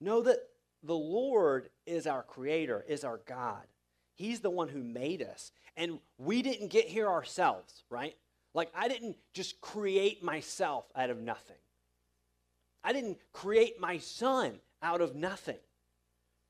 Know 0.00 0.22
that 0.22 0.40
the 0.82 0.94
Lord 0.94 1.68
is 1.86 2.06
our 2.06 2.22
creator, 2.22 2.84
is 2.88 3.04
our 3.04 3.20
God. 3.26 3.64
He's 4.14 4.40
the 4.40 4.50
one 4.50 4.68
who 4.68 4.82
made 4.82 5.22
us. 5.22 5.52
And 5.76 5.98
we 6.18 6.42
didn't 6.42 6.68
get 6.68 6.86
here 6.86 7.08
ourselves, 7.08 7.84
right? 7.90 8.16
Like, 8.54 8.70
I 8.74 8.88
didn't 8.88 9.16
just 9.32 9.60
create 9.60 10.22
myself 10.22 10.86
out 10.96 11.10
of 11.10 11.20
nothing. 11.20 11.56
I 12.82 12.92
didn't 12.92 13.18
create 13.32 13.80
my 13.80 13.98
son 13.98 14.60
out 14.82 15.00
of 15.00 15.14
nothing. 15.14 15.58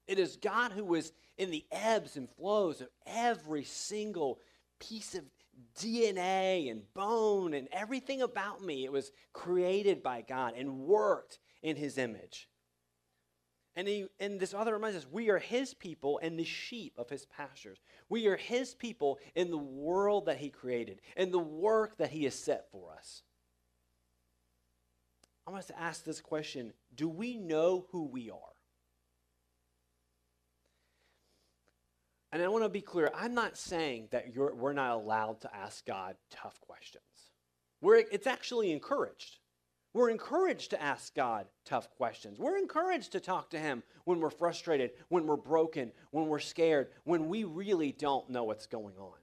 It 0.07 0.19
is 0.19 0.37
God 0.37 0.73
who 0.73 0.85
was 0.85 1.13
in 1.39 1.51
the 1.51 1.65
ebbs 1.71 2.17
and 2.17 2.29
flows 2.29 2.81
of 2.81 2.89
every 3.07 3.65
single 3.65 4.41
piece 4.79 5.15
of 5.15 5.25
DNA 5.79 6.71
and 6.71 6.83
bone 6.95 7.55
and 7.55 7.69
everything 7.73 8.23
about 8.23 8.63
me. 8.63 8.85
It 8.85 8.93
was 8.93 9.13
created 9.33 10.03
by 10.03 10.23
God 10.23 10.55
and 10.57 10.81
worked 10.81 11.39
in 11.63 11.77
his 11.77 11.99
image. 11.99 12.50
And, 13.77 13.87
he, 13.87 14.07
and 14.19 14.41
this 14.41 14.53
author 14.53 14.73
reminds 14.73 14.97
us 14.97 15.07
we 15.11 15.31
are 15.31 15.39
his 15.39 15.75
people 15.75 16.19
and 16.23 16.39
the 16.39 16.45
sheep 16.45 16.95
of 16.99 17.09
his 17.09 17.27
pastures. 17.27 17.79
We 18.09 18.27
are 18.27 18.37
his 18.37 18.75
people 18.75 19.19
in 19.35 19.51
the 19.51 19.59
world 19.59 20.27
that 20.27 20.39
he 20.39 20.51
created 20.51 21.01
and 21.17 21.33
the 21.33 21.39
work 21.39 21.97
that 21.99 22.11
he 22.11 22.25
has 22.25 22.35
set 22.35 22.71
for 22.73 22.93
us. 22.93 23.23
I 25.47 25.51
want 25.51 25.61
us 25.61 25.69
to 25.69 25.81
ask 25.81 26.05
this 26.05 26.21
question 26.21 26.73
Do 26.95 27.09
we 27.09 27.37
know 27.37 27.87
who 27.91 28.05
we 28.05 28.31
are? 28.31 28.37
And 32.33 32.43
I 32.43 32.49
want 32.49 32.65
to 32.65 32.69
be 32.69 32.81
clear 32.81 33.11
I'm 33.15 33.35
not 33.35 33.57
saying 33.57 34.09
that 34.11 34.27
we're 34.35 34.73
not 34.73 34.95
allowed 34.95 35.41
to 35.43 35.55
ask 35.55 35.85
God 35.87 36.17
tough 36.31 36.61
questions. 36.61 37.05
We're, 37.81 38.05
it's 38.13 38.27
actually 38.27 38.73
encouraged. 38.73 39.39
We're 39.93 40.11
encouraged 40.11 40.71
to 40.71 40.81
ask 40.81 41.15
God 41.15 41.47
tough 41.65 41.91
questions. 41.91 42.39
We're 42.39 42.59
encouraged 42.59 43.13
to 43.13 43.21
talk 43.21 43.51
to 43.51 43.59
Him 43.59 43.83
when 44.05 44.21
we're 44.21 44.31
frustrated, 44.31 44.93
when 45.09 45.27
we're 45.27 45.37
broken, 45.37 45.91
when 46.13 46.27
we're 46.27 46.39
scared, 46.39 46.89
when 47.05 47.29
we 47.29 47.43
really 47.45 47.91
don't 47.91 48.31
know 48.31 48.45
what's 48.45 48.67
going 48.67 48.97
on. 48.99 49.19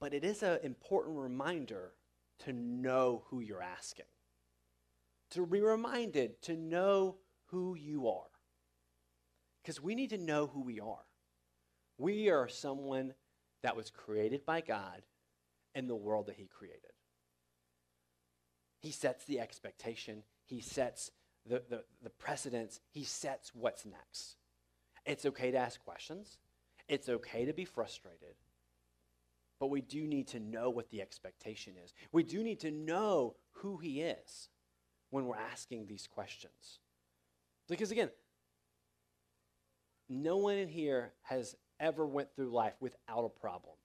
But 0.00 0.12
it 0.12 0.24
is 0.24 0.42
an 0.42 0.58
important 0.62 1.16
reminder 1.16 1.92
to 2.40 2.52
know 2.52 3.22
who 3.28 3.40
you're 3.40 3.62
asking, 3.62 4.06
to 5.30 5.46
be 5.46 5.60
reminded 5.60 6.42
to 6.42 6.56
know 6.56 7.16
who 7.46 7.74
you 7.74 8.08
are. 8.08 8.26
Because 9.62 9.80
we 9.80 9.94
need 9.94 10.10
to 10.10 10.18
know 10.18 10.48
who 10.48 10.60
we 10.60 10.80
are. 10.80 11.06
We 11.96 12.28
are 12.28 12.48
someone 12.48 13.14
that 13.62 13.76
was 13.76 13.90
created 13.90 14.44
by 14.44 14.60
God 14.60 15.02
in 15.74 15.86
the 15.86 15.94
world 15.94 16.26
that 16.26 16.36
He 16.36 16.46
created. 16.46 16.91
He 18.82 18.90
sets 18.90 19.24
the 19.24 19.38
expectation, 19.38 20.24
He 20.44 20.60
sets 20.60 21.12
the, 21.46 21.62
the, 21.70 21.84
the 22.02 22.10
precedence, 22.10 22.80
He 22.90 23.04
sets 23.04 23.54
what's 23.54 23.86
next. 23.86 24.36
It's 25.06 25.24
okay 25.24 25.52
to 25.52 25.58
ask 25.58 25.82
questions, 25.82 26.38
it's 26.88 27.08
okay 27.08 27.44
to 27.44 27.52
be 27.52 27.64
frustrated, 27.64 28.34
but 29.60 29.70
we 29.70 29.80
do 29.80 30.06
need 30.06 30.26
to 30.28 30.40
know 30.40 30.68
what 30.68 30.90
the 30.90 31.00
expectation 31.00 31.74
is. 31.82 31.94
We 32.10 32.24
do 32.24 32.42
need 32.42 32.60
to 32.60 32.72
know 32.72 33.36
who 33.52 33.78
He 33.78 34.00
is 34.00 34.48
when 35.10 35.26
we're 35.26 35.36
asking 35.36 35.86
these 35.86 36.08
questions. 36.08 36.80
Because 37.68 37.92
again, 37.92 38.10
no 40.08 40.38
one 40.38 40.56
in 40.56 40.68
here 40.68 41.12
has 41.22 41.54
ever 41.78 42.04
went 42.04 42.34
through 42.34 42.50
life 42.50 42.74
without 42.80 43.24
a 43.24 43.28
problem, 43.28 43.76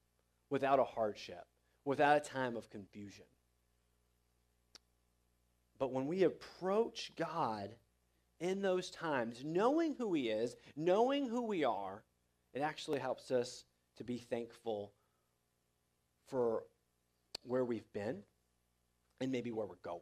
without 0.50 0.80
a 0.80 0.84
hardship, 0.84 1.46
without 1.86 2.18
a 2.18 2.20
time 2.20 2.58
of 2.58 2.70
confusion. 2.72 3.26
But 5.80 5.92
when 5.92 6.08
we 6.08 6.24
approach 6.24 7.12
God 7.16 7.76
in 8.40 8.62
those 8.62 8.90
times, 8.90 9.44
knowing 9.44 9.96
who 9.96 10.14
He 10.14 10.30
is, 10.30 10.56
knowing 10.76 11.28
who 11.28 11.44
we 11.44 11.64
are, 11.64 12.04
it 12.54 12.62
actually 12.62 13.00
helps 13.00 13.32
us 13.32 13.66
to 13.98 14.04
be 14.04 14.18
thankful 14.18 14.92
for 16.28 16.64
where 17.44 17.66
we've 17.66 17.92
been 17.94 18.24
and 19.22 19.32
maybe 19.32 19.52
where 19.52 19.66
we're 19.66 19.76
going. 19.84 20.02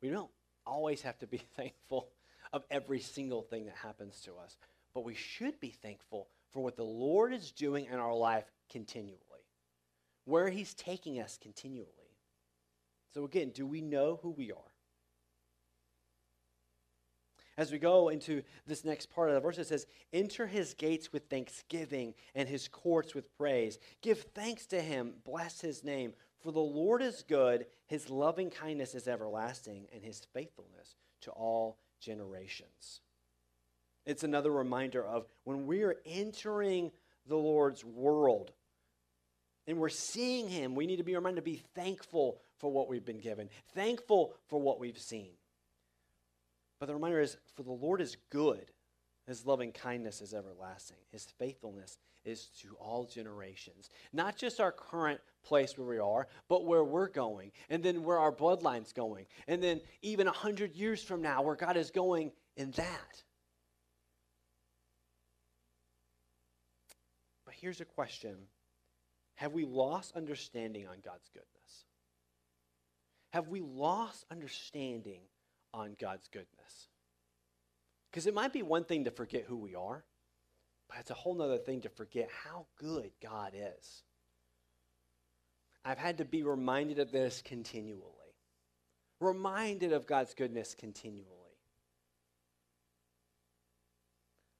We 0.00 0.08
don't 0.08 0.30
always 0.66 1.02
have 1.02 1.18
to 1.18 1.26
be 1.26 1.38
thankful 1.56 2.08
of 2.52 2.64
every 2.70 3.00
single 3.00 3.42
thing 3.42 3.66
that 3.66 3.76
happens 3.76 4.20
to 4.22 4.32
us, 4.36 4.56
but 4.94 5.04
we 5.04 5.14
should 5.14 5.60
be 5.60 5.70
thankful 5.70 6.28
for 6.50 6.60
what 6.60 6.76
the 6.76 6.84
Lord 6.84 7.32
is 7.32 7.52
doing 7.52 7.86
in 7.86 7.94
our 7.94 8.14
life 8.14 8.50
continually, 8.70 9.46
where 10.24 10.48
He's 10.48 10.74
taking 10.74 11.20
us 11.20 11.38
continually. 11.40 11.99
So, 13.12 13.24
again, 13.24 13.50
do 13.50 13.66
we 13.66 13.80
know 13.80 14.18
who 14.22 14.30
we 14.30 14.52
are? 14.52 14.58
As 17.56 17.72
we 17.72 17.78
go 17.78 18.08
into 18.08 18.42
this 18.66 18.84
next 18.84 19.10
part 19.10 19.28
of 19.28 19.34
the 19.34 19.40
verse, 19.40 19.58
it 19.58 19.66
says, 19.66 19.86
Enter 20.12 20.46
his 20.46 20.72
gates 20.72 21.12
with 21.12 21.28
thanksgiving 21.28 22.14
and 22.34 22.48
his 22.48 22.68
courts 22.68 23.14
with 23.14 23.36
praise. 23.36 23.78
Give 24.00 24.18
thanks 24.18 24.64
to 24.66 24.80
him, 24.80 25.14
bless 25.24 25.60
his 25.60 25.84
name. 25.84 26.14
For 26.38 26.52
the 26.52 26.60
Lord 26.60 27.02
is 27.02 27.22
good, 27.28 27.66
his 27.86 28.08
loving 28.08 28.48
kindness 28.48 28.94
is 28.94 29.06
everlasting, 29.06 29.88
and 29.92 30.02
his 30.02 30.22
faithfulness 30.32 30.94
to 31.22 31.32
all 31.32 31.76
generations. 32.00 33.02
It's 34.06 34.24
another 34.24 34.50
reminder 34.50 35.04
of 35.04 35.26
when 35.44 35.66
we 35.66 35.82
are 35.82 35.96
entering 36.06 36.90
the 37.26 37.36
Lord's 37.36 37.84
world 37.84 38.52
and 39.66 39.78
we're 39.78 39.88
seeing 39.88 40.48
him, 40.48 40.74
we 40.74 40.86
need 40.86 40.96
to 40.96 41.04
be 41.04 41.14
reminded 41.14 41.44
to 41.44 41.50
be 41.50 41.62
thankful 41.74 42.40
for 42.60 42.70
what 42.70 42.88
we've 42.88 43.04
been 43.04 43.20
given, 43.20 43.48
thankful 43.74 44.34
for 44.46 44.60
what 44.60 44.78
we've 44.78 44.98
seen. 44.98 45.32
But 46.78 46.86
the 46.86 46.94
reminder 46.94 47.20
is 47.20 47.36
for 47.56 47.62
the 47.62 47.72
Lord 47.72 48.00
is 48.00 48.16
good. 48.30 48.70
His 49.26 49.46
loving 49.46 49.72
kindness 49.72 50.20
is 50.20 50.34
everlasting. 50.34 50.96
His 51.10 51.24
faithfulness 51.38 51.98
is 52.24 52.46
to 52.60 52.74
all 52.80 53.04
generations. 53.04 53.90
Not 54.12 54.36
just 54.36 54.60
our 54.60 54.72
current 54.72 55.20
place 55.42 55.76
where 55.78 55.86
we 55.86 55.98
are, 55.98 56.26
but 56.48 56.64
where 56.64 56.84
we're 56.84 57.08
going, 57.08 57.52
and 57.68 57.82
then 57.82 58.02
where 58.02 58.18
our 58.18 58.32
bloodline's 58.32 58.92
going, 58.92 59.26
and 59.48 59.62
then 59.62 59.80
even 60.02 60.26
a 60.26 60.32
hundred 60.32 60.74
years 60.74 61.02
from 61.02 61.22
now, 61.22 61.42
where 61.42 61.56
God 61.56 61.76
is 61.76 61.90
going 61.90 62.32
in 62.56 62.70
that. 62.72 63.22
But 67.44 67.54
here's 67.54 67.80
a 67.80 67.86
question 67.86 68.36
Have 69.36 69.52
we 69.52 69.64
lost 69.64 70.16
understanding 70.16 70.86
on 70.86 70.96
God's 71.04 71.28
goodness? 71.28 71.59
Have 73.30 73.48
we 73.48 73.60
lost 73.60 74.24
understanding 74.30 75.22
on 75.72 75.96
God's 75.98 76.28
goodness. 76.28 76.88
Because 78.10 78.26
it 78.26 78.34
might 78.34 78.52
be 78.52 78.62
one 78.62 78.84
thing 78.84 79.04
to 79.04 79.10
forget 79.10 79.44
who 79.46 79.56
we 79.56 79.74
are, 79.74 80.04
but 80.88 80.98
it's 80.98 81.10
a 81.10 81.14
whole 81.14 81.40
other 81.40 81.58
thing 81.58 81.82
to 81.82 81.88
forget 81.88 82.28
how 82.44 82.66
good 82.76 83.10
God 83.22 83.52
is. 83.54 84.02
I've 85.84 85.98
had 85.98 86.18
to 86.18 86.24
be 86.24 86.42
reminded 86.42 86.98
of 86.98 87.12
this 87.12 87.42
continually, 87.42 88.34
reminded 89.20 89.92
of 89.92 90.06
God's 90.06 90.34
goodness 90.34 90.74
continually. 90.74 91.26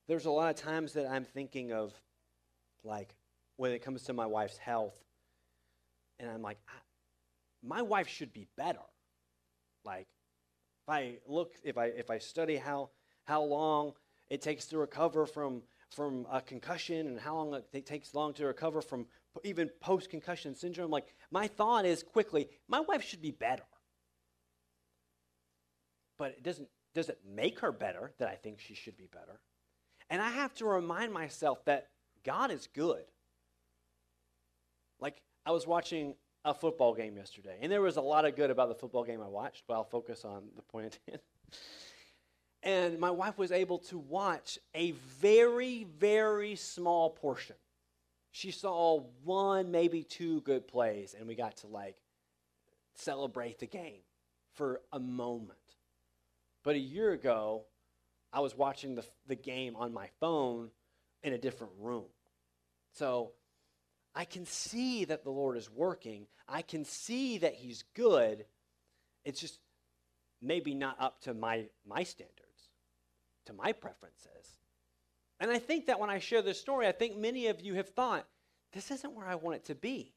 There's 0.06 0.26
a 0.26 0.30
lot 0.30 0.50
of 0.50 0.56
times 0.56 0.94
that 0.94 1.06
I'm 1.06 1.24
thinking 1.24 1.72
of, 1.72 1.92
like, 2.84 3.14
when 3.56 3.72
it 3.72 3.82
comes 3.82 4.04
to 4.04 4.12
my 4.12 4.26
wife's 4.26 4.56
health, 4.56 4.98
and 6.18 6.30
I'm 6.30 6.42
like, 6.42 6.58
my 7.62 7.82
wife 7.82 8.08
should 8.08 8.32
be 8.32 8.48
better. 8.56 8.78
Like, 9.84 10.08
if 10.86 10.88
I 10.88 11.18
look, 11.26 11.52
if 11.64 11.78
I 11.78 11.86
if 11.86 12.10
I 12.10 12.18
study 12.18 12.56
how 12.56 12.90
how 13.24 13.42
long 13.42 13.92
it 14.28 14.42
takes 14.42 14.66
to 14.66 14.78
recover 14.78 15.26
from 15.26 15.62
from 15.90 16.26
a 16.30 16.40
concussion 16.40 17.06
and 17.06 17.18
how 17.18 17.36
long 17.36 17.62
it 17.72 17.86
takes 17.86 18.14
long 18.14 18.32
to 18.34 18.46
recover 18.46 18.80
from 18.80 19.06
even 19.44 19.68
post 19.80 20.10
concussion 20.10 20.54
syndrome, 20.54 20.90
like 20.90 21.14
my 21.30 21.46
thought 21.46 21.84
is 21.84 22.02
quickly, 22.02 22.48
my 22.68 22.80
wife 22.80 23.02
should 23.04 23.22
be 23.22 23.30
better. 23.30 23.64
But 26.18 26.32
it 26.32 26.42
doesn't 26.42 26.68
does 26.94 27.08
it 27.08 27.20
make 27.26 27.60
her 27.60 27.72
better 27.72 28.12
that 28.18 28.28
I 28.28 28.34
think 28.34 28.60
she 28.60 28.74
should 28.74 28.96
be 28.96 29.08
better. 29.12 29.40
And 30.08 30.20
I 30.20 30.30
have 30.30 30.52
to 30.54 30.64
remind 30.64 31.12
myself 31.12 31.64
that 31.66 31.88
God 32.24 32.50
is 32.50 32.68
good. 32.74 33.04
Like 35.00 35.22
I 35.46 35.52
was 35.52 35.66
watching 35.66 36.14
a 36.44 36.54
football 36.54 36.94
game 36.94 37.16
yesterday. 37.16 37.58
And 37.60 37.70
there 37.70 37.82
was 37.82 37.96
a 37.96 38.02
lot 38.02 38.24
of 38.24 38.36
good 38.36 38.50
about 38.50 38.68
the 38.68 38.74
football 38.74 39.04
game 39.04 39.20
I 39.20 39.28
watched, 39.28 39.64
but 39.66 39.74
I'll 39.74 39.84
focus 39.84 40.24
on 40.24 40.44
the 40.56 40.62
point 40.62 40.98
at. 41.12 41.22
And 42.62 42.98
my 42.98 43.10
wife 43.10 43.38
was 43.38 43.52
able 43.52 43.78
to 43.78 43.98
watch 43.98 44.58
a 44.74 44.90
very, 45.20 45.84
very 45.84 46.56
small 46.56 47.10
portion. 47.10 47.56
She 48.32 48.50
saw 48.50 49.00
one, 49.24 49.70
maybe 49.70 50.02
two 50.02 50.42
good 50.42 50.68
plays, 50.68 51.14
and 51.18 51.26
we 51.26 51.34
got 51.34 51.56
to 51.58 51.68
like 51.68 51.96
celebrate 52.94 53.58
the 53.58 53.66
game 53.66 54.02
for 54.54 54.82
a 54.92 55.00
moment. 55.00 55.58
But 56.62 56.74
a 56.74 56.78
year 56.78 57.12
ago, 57.12 57.64
I 58.32 58.40
was 58.40 58.54
watching 58.56 58.94
the, 58.94 59.04
the 59.26 59.36
game 59.36 59.74
on 59.74 59.92
my 59.92 60.08
phone 60.20 60.70
in 61.22 61.32
a 61.32 61.38
different 61.38 61.72
room. 61.78 62.04
So 62.92 63.32
I 64.14 64.24
can 64.24 64.44
see 64.44 65.04
that 65.04 65.24
the 65.24 65.30
Lord 65.30 65.56
is 65.56 65.70
working. 65.70 66.26
I 66.48 66.62
can 66.62 66.84
see 66.84 67.38
that 67.38 67.54
He's 67.54 67.84
good. 67.94 68.44
It's 69.24 69.40
just 69.40 69.60
maybe 70.42 70.74
not 70.74 70.96
up 71.00 71.20
to 71.22 71.34
my, 71.34 71.66
my 71.86 72.02
standards, 72.02 72.70
to 73.46 73.52
my 73.52 73.72
preferences. 73.72 74.58
And 75.38 75.50
I 75.50 75.58
think 75.58 75.86
that 75.86 76.00
when 76.00 76.10
I 76.10 76.18
share 76.18 76.42
this 76.42 76.60
story, 76.60 76.86
I 76.86 76.92
think 76.92 77.16
many 77.16 77.46
of 77.46 77.60
you 77.60 77.74
have 77.74 77.88
thought, 77.88 78.26
this 78.72 78.90
isn't 78.90 79.14
where 79.14 79.26
I 79.26 79.36
want 79.36 79.56
it 79.56 79.64
to 79.66 79.74
be. 79.74 80.12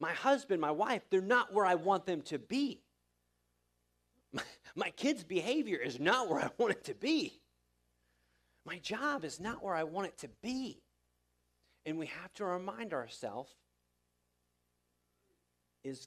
My 0.00 0.12
husband, 0.12 0.60
my 0.60 0.70
wife, 0.70 1.02
they're 1.10 1.20
not 1.20 1.52
where 1.52 1.66
I 1.66 1.74
want 1.74 2.06
them 2.06 2.22
to 2.22 2.38
be. 2.38 2.82
My, 4.32 4.42
my 4.74 4.90
kid's 4.90 5.24
behavior 5.24 5.78
is 5.78 5.98
not 5.98 6.28
where 6.28 6.40
I 6.40 6.50
want 6.58 6.72
it 6.72 6.84
to 6.84 6.94
be. 6.94 7.40
My 8.64 8.78
job 8.78 9.24
is 9.24 9.40
not 9.40 9.62
where 9.62 9.74
I 9.74 9.84
want 9.84 10.08
it 10.08 10.18
to 10.18 10.28
be. 10.42 10.82
And 11.88 11.98
we 11.98 12.06
have 12.06 12.34
to 12.34 12.44
remind 12.44 12.92
ourselves 12.92 13.50
is 15.82 16.06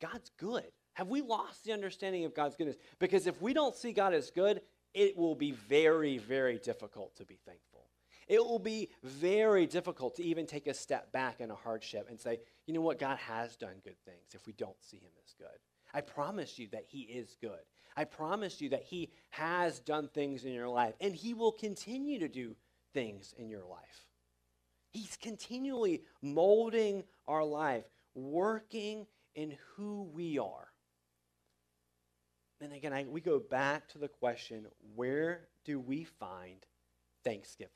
God's 0.00 0.30
good? 0.38 0.72
Have 0.94 1.08
we 1.08 1.20
lost 1.20 1.64
the 1.64 1.72
understanding 1.72 2.24
of 2.24 2.34
God's 2.34 2.56
goodness? 2.56 2.78
Because 2.98 3.26
if 3.26 3.42
we 3.42 3.52
don't 3.52 3.76
see 3.76 3.92
God 3.92 4.14
as 4.14 4.30
good, 4.30 4.62
it 4.94 5.14
will 5.14 5.34
be 5.34 5.50
very, 5.50 6.16
very 6.16 6.58
difficult 6.58 7.14
to 7.16 7.26
be 7.26 7.38
thankful. 7.44 7.84
It 8.26 8.42
will 8.42 8.58
be 8.58 8.88
very 9.02 9.66
difficult 9.66 10.16
to 10.16 10.24
even 10.24 10.46
take 10.46 10.66
a 10.66 10.72
step 10.72 11.12
back 11.12 11.40
in 11.40 11.50
a 11.50 11.54
hardship 11.54 12.06
and 12.08 12.18
say, 12.18 12.40
you 12.66 12.72
know 12.72 12.80
what, 12.80 12.98
God 12.98 13.18
has 13.18 13.54
done 13.54 13.82
good 13.84 13.98
things 14.06 14.32
if 14.32 14.46
we 14.46 14.54
don't 14.54 14.82
see 14.82 14.96
him 14.96 15.12
as 15.26 15.34
good. 15.34 15.58
I 15.92 16.00
promise 16.00 16.58
you 16.58 16.68
that 16.72 16.86
he 16.86 17.00
is 17.02 17.36
good. 17.38 17.60
I 17.98 18.04
promise 18.04 18.62
you 18.62 18.70
that 18.70 18.84
he 18.84 19.10
has 19.28 19.78
done 19.80 20.08
things 20.08 20.46
in 20.46 20.54
your 20.54 20.70
life 20.70 20.94
and 21.02 21.14
he 21.14 21.34
will 21.34 21.52
continue 21.52 22.18
to 22.20 22.28
do 22.28 22.56
things 22.94 23.34
in 23.36 23.50
your 23.50 23.64
life. 23.66 24.11
He's 24.92 25.16
continually 25.16 26.02
molding 26.20 27.04
our 27.26 27.44
life, 27.44 27.84
working 28.14 29.06
in 29.34 29.56
who 29.74 30.02
we 30.12 30.38
are. 30.38 30.68
And 32.60 32.72
again, 32.72 32.92
I, 32.92 33.04
we 33.04 33.20
go 33.20 33.40
back 33.40 33.88
to 33.88 33.98
the 33.98 34.08
question 34.08 34.66
where 34.94 35.48
do 35.64 35.80
we 35.80 36.04
find 36.04 36.64
thanksgiving? 37.24 37.70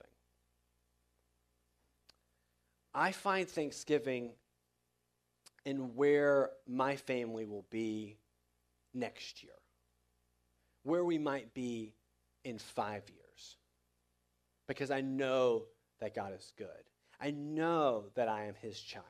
I 2.94 3.12
find 3.12 3.48
thanksgiving 3.48 4.32
in 5.64 5.96
where 5.96 6.50
my 6.66 6.96
family 6.96 7.44
will 7.44 7.66
be 7.70 8.18
next 8.94 9.42
year, 9.42 9.52
where 10.84 11.04
we 11.04 11.18
might 11.18 11.52
be 11.52 11.94
in 12.44 12.58
five 12.58 13.02
years. 13.08 13.56
Because 14.68 14.90
I 14.90 15.00
know 15.00 15.64
that 16.00 16.14
God 16.14 16.32
is 16.32 16.52
good. 16.56 16.68
I 17.20 17.30
know 17.30 18.04
that 18.14 18.28
I 18.28 18.44
am 18.44 18.54
his 18.60 18.78
child. 18.80 19.04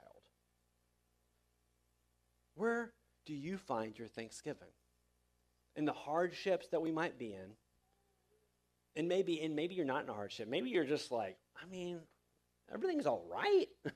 Where 2.54 2.92
do 3.24 3.34
you 3.34 3.58
find 3.58 3.98
your 3.98 4.08
thanksgiving? 4.08 4.68
In 5.74 5.84
the 5.84 5.92
hardships 5.92 6.68
that 6.68 6.80
we 6.80 6.90
might 6.90 7.18
be 7.18 7.32
in. 7.32 7.52
And 8.94 9.08
maybe 9.08 9.42
and 9.42 9.54
maybe 9.54 9.74
you're 9.74 9.84
not 9.84 10.04
in 10.04 10.08
a 10.08 10.14
hardship. 10.14 10.48
Maybe 10.48 10.70
you're 10.70 10.84
just 10.84 11.12
like, 11.12 11.36
I 11.62 11.66
mean, 11.66 12.00
everything's 12.72 13.06
all 13.06 13.26
right. 13.30 13.66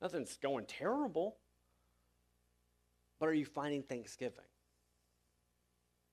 Nothing's 0.00 0.36
going 0.38 0.64
terrible. 0.64 1.36
But 3.20 3.28
are 3.28 3.34
you 3.34 3.44
finding 3.44 3.82
thanksgiving? 3.82 4.44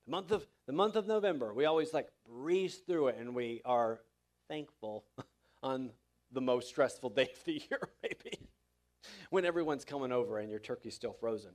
The 0.04 0.10
month 0.10 0.30
of 0.30 0.46
the 0.66 0.72
month 0.72 0.96
of 0.96 1.06
November, 1.06 1.54
we 1.54 1.64
always 1.64 1.94
like 1.94 2.08
breeze 2.28 2.76
through 2.86 3.08
it 3.08 3.16
and 3.18 3.34
we 3.34 3.62
are 3.64 4.00
thankful 4.48 5.04
on 5.62 5.90
the 6.32 6.40
most 6.40 6.68
stressful 6.68 7.10
day 7.10 7.28
of 7.32 7.44
the 7.44 7.52
year, 7.70 7.90
maybe, 8.02 8.38
when 9.30 9.44
everyone's 9.44 9.84
coming 9.84 10.12
over 10.12 10.38
and 10.38 10.50
your 10.50 10.60
turkey's 10.60 10.94
still 10.94 11.12
frozen. 11.12 11.52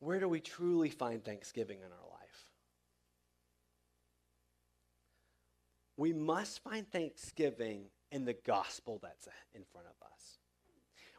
Where 0.00 0.20
do 0.20 0.28
we 0.28 0.40
truly 0.40 0.90
find 0.90 1.24
thanksgiving 1.24 1.78
in 1.78 1.86
our 1.86 2.10
life? 2.10 2.50
We 5.96 6.12
must 6.12 6.62
find 6.62 6.86
thanksgiving 6.90 7.86
in 8.12 8.24
the 8.24 8.36
gospel 8.46 9.00
that's 9.02 9.28
in 9.54 9.62
front 9.72 9.86
of 9.86 10.06
us. 10.06 10.38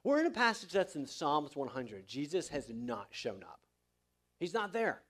We're 0.04 0.20
in 0.20 0.28
a 0.28 0.32
passage 0.32 0.72
that's 0.72 0.96
in 0.96 1.08
Psalms 1.08 1.56
100. 1.56 2.08
Jesus 2.08 2.48
has 2.50 2.70
not 2.70 3.08
shown 3.12 3.44
up, 3.44 3.62
he's 4.40 4.54
not 4.54 4.74
there. 4.74 5.02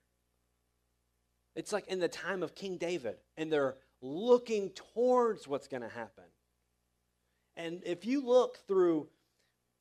It's 1.55 1.73
like 1.73 1.87
in 1.87 1.99
the 1.99 2.07
time 2.07 2.43
of 2.43 2.53
King 2.53 2.77
David, 2.77 3.15
and 3.35 3.51
they're 3.51 3.77
looking 4.01 4.69
towards 4.71 5.47
what's 5.47 5.67
going 5.67 5.83
to 5.83 5.89
happen. 5.89 6.23
And 7.55 7.81
if 7.85 8.05
you 8.05 8.25
look 8.25 8.59
through 8.67 9.07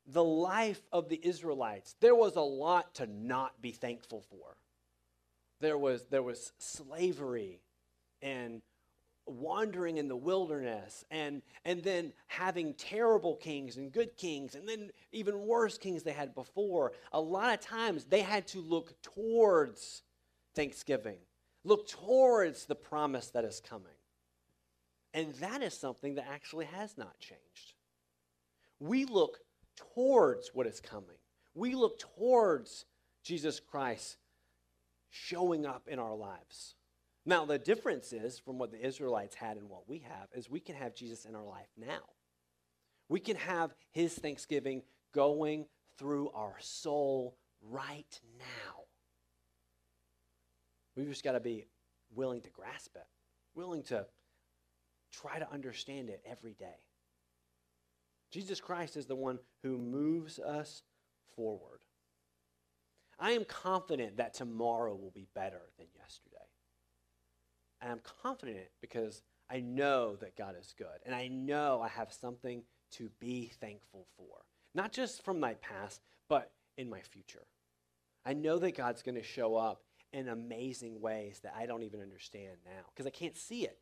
the 0.07 0.25
life 0.25 0.81
of 0.93 1.09
the 1.09 1.21
Israelites, 1.23 1.95
there 2.01 2.15
was 2.15 2.37
a 2.37 2.41
lot 2.41 2.95
to 2.95 3.07
not 3.07 3.61
be 3.61 3.73
thankful 3.73 4.25
for. 4.31 4.57
There 5.61 5.79
was, 5.79 6.05
there 6.11 6.23
was 6.23 6.53
slavery 6.59 7.61
and 8.23 8.63
wandering 9.27 9.99
in 9.99 10.07
the 10.07 10.17
wilderness 10.17 11.05
and, 11.11 11.43
and 11.65 11.83
then 11.83 12.13
having 12.29 12.75
terrible 12.75 13.35
kings 13.35 13.77
and 13.77 13.91
good 13.91 14.17
kings 14.17 14.55
and 14.55 14.69
then 14.69 14.91
even 15.13 15.47
worse 15.47 15.77
kings 15.77 16.03
they 16.03 16.13
had 16.13 16.35
before. 16.35 16.93
A 17.13 17.21
lot 17.21 17.53
of 17.53 17.61
times 17.61 18.05
they 18.05 18.23
had 18.23 18.47
to 18.49 18.61
look 18.61 18.95
towards 19.03 20.03
Thanksgiving, 20.55 21.19
look 21.65 21.89
towards 21.89 22.67
the 22.67 22.77
promise 22.77 23.29
that 23.31 23.45
is 23.45 23.61
coming. 23.61 23.96
And 25.17 25.33
that 25.37 25.63
is 25.63 25.73
something 25.73 26.17
that 26.17 26.27
actually 26.31 26.67
has 26.67 26.99
not 26.99 27.19
changed. 27.19 27.73
We 28.79 29.07
look 29.07 29.39
towards 29.95 30.51
what 30.53 30.67
is 30.67 30.79
coming, 30.79 31.17
we 31.55 31.75
look 31.75 31.99
towards 31.99 32.85
Jesus 33.25 33.59
Christ 33.59 34.19
showing 35.09 35.65
up 35.65 35.89
in 35.89 35.99
our 35.99 36.15
lives. 36.15 36.75
Now, 37.25 37.47
the 37.47 37.59
difference 37.59 38.13
is 38.13 38.39
from 38.39 38.59
what 38.59 38.71
the 38.71 38.87
Israelites 38.87 39.35
had 39.35 39.57
and 39.57 39.69
what 39.69 39.89
we 39.89 40.01
have 40.01 40.29
is 40.35 40.51
we 40.51 40.61
can 40.61 40.77
have 40.77 40.95
Jesus 40.95 41.25
in 41.25 41.35
our 41.35 41.45
life 41.45 41.67
now. 41.77 42.05
We 43.09 43.19
can 43.19 43.37
have 43.37 43.75
his 43.93 44.15
thanksgiving 44.15 44.83
going 45.13 45.65
through 45.99 46.31
our 46.35 46.55
soul 46.61 47.37
right 47.63 48.21
now. 48.39 48.75
We've 50.95 51.09
just 51.09 51.25
got 51.25 51.33
to 51.33 51.41
be 51.41 51.67
willing 52.15 52.43
to 52.43 52.51
grasp 52.51 52.95
it, 52.95 53.07
willing 53.55 53.83
to 53.85 54.07
Try 55.13 55.39
to 55.39 55.51
understand 55.53 56.11
it 56.11 56.23
every 56.29 56.55
day. 56.55 56.81
Jesus 58.31 58.61
Christ 58.61 58.97
is 58.97 59.07
the 59.07 59.17
one 59.17 59.39
who 59.63 59.79
moves 59.79 60.39
us 60.39 60.83
forward. 61.37 61.81
I 63.19 63.33
am 63.33 63.45
confident 63.45 64.19
that 64.19 64.35
tomorrow 64.35 64.95
will 64.95 65.13
be 65.13 65.27
better 65.35 65.63
than 65.79 65.87
yesterday. 65.95 66.37
And 67.81 67.93
I'm 67.93 68.01
confident 68.23 68.69
because 68.81 69.23
I 69.51 69.61
know 69.61 70.17
that 70.17 70.37
God 70.37 70.55
is 70.59 70.75
good. 70.77 70.87
And 71.05 71.15
I 71.15 71.29
know 71.29 71.81
I 71.83 71.89
have 71.89 72.13
something 72.13 72.63
to 72.93 73.11
be 73.21 73.53
thankful 73.61 74.07
for. 74.17 74.45
Not 74.75 74.93
just 74.93 75.25
from 75.25 75.41
my 75.41 75.55
past, 75.55 76.01
but 76.29 76.53
in 76.77 76.91
my 76.91 77.01
future. 77.01 77.47
I 78.25 78.35
know 78.35 78.59
that 78.59 78.77
God's 78.77 79.03
going 79.03 79.15
to 79.15 79.23
show 79.23 79.57
up 79.57 79.83
in 80.13 80.29
amazing 80.29 81.01
ways 81.01 81.41
that 81.43 81.55
I 81.57 81.67
don't 81.67 81.83
even 81.83 82.01
understand 82.01 82.57
now 82.65 82.83
because 82.93 83.07
I 83.07 83.11
can't 83.11 83.37
see 83.37 83.65
it. 83.65 83.79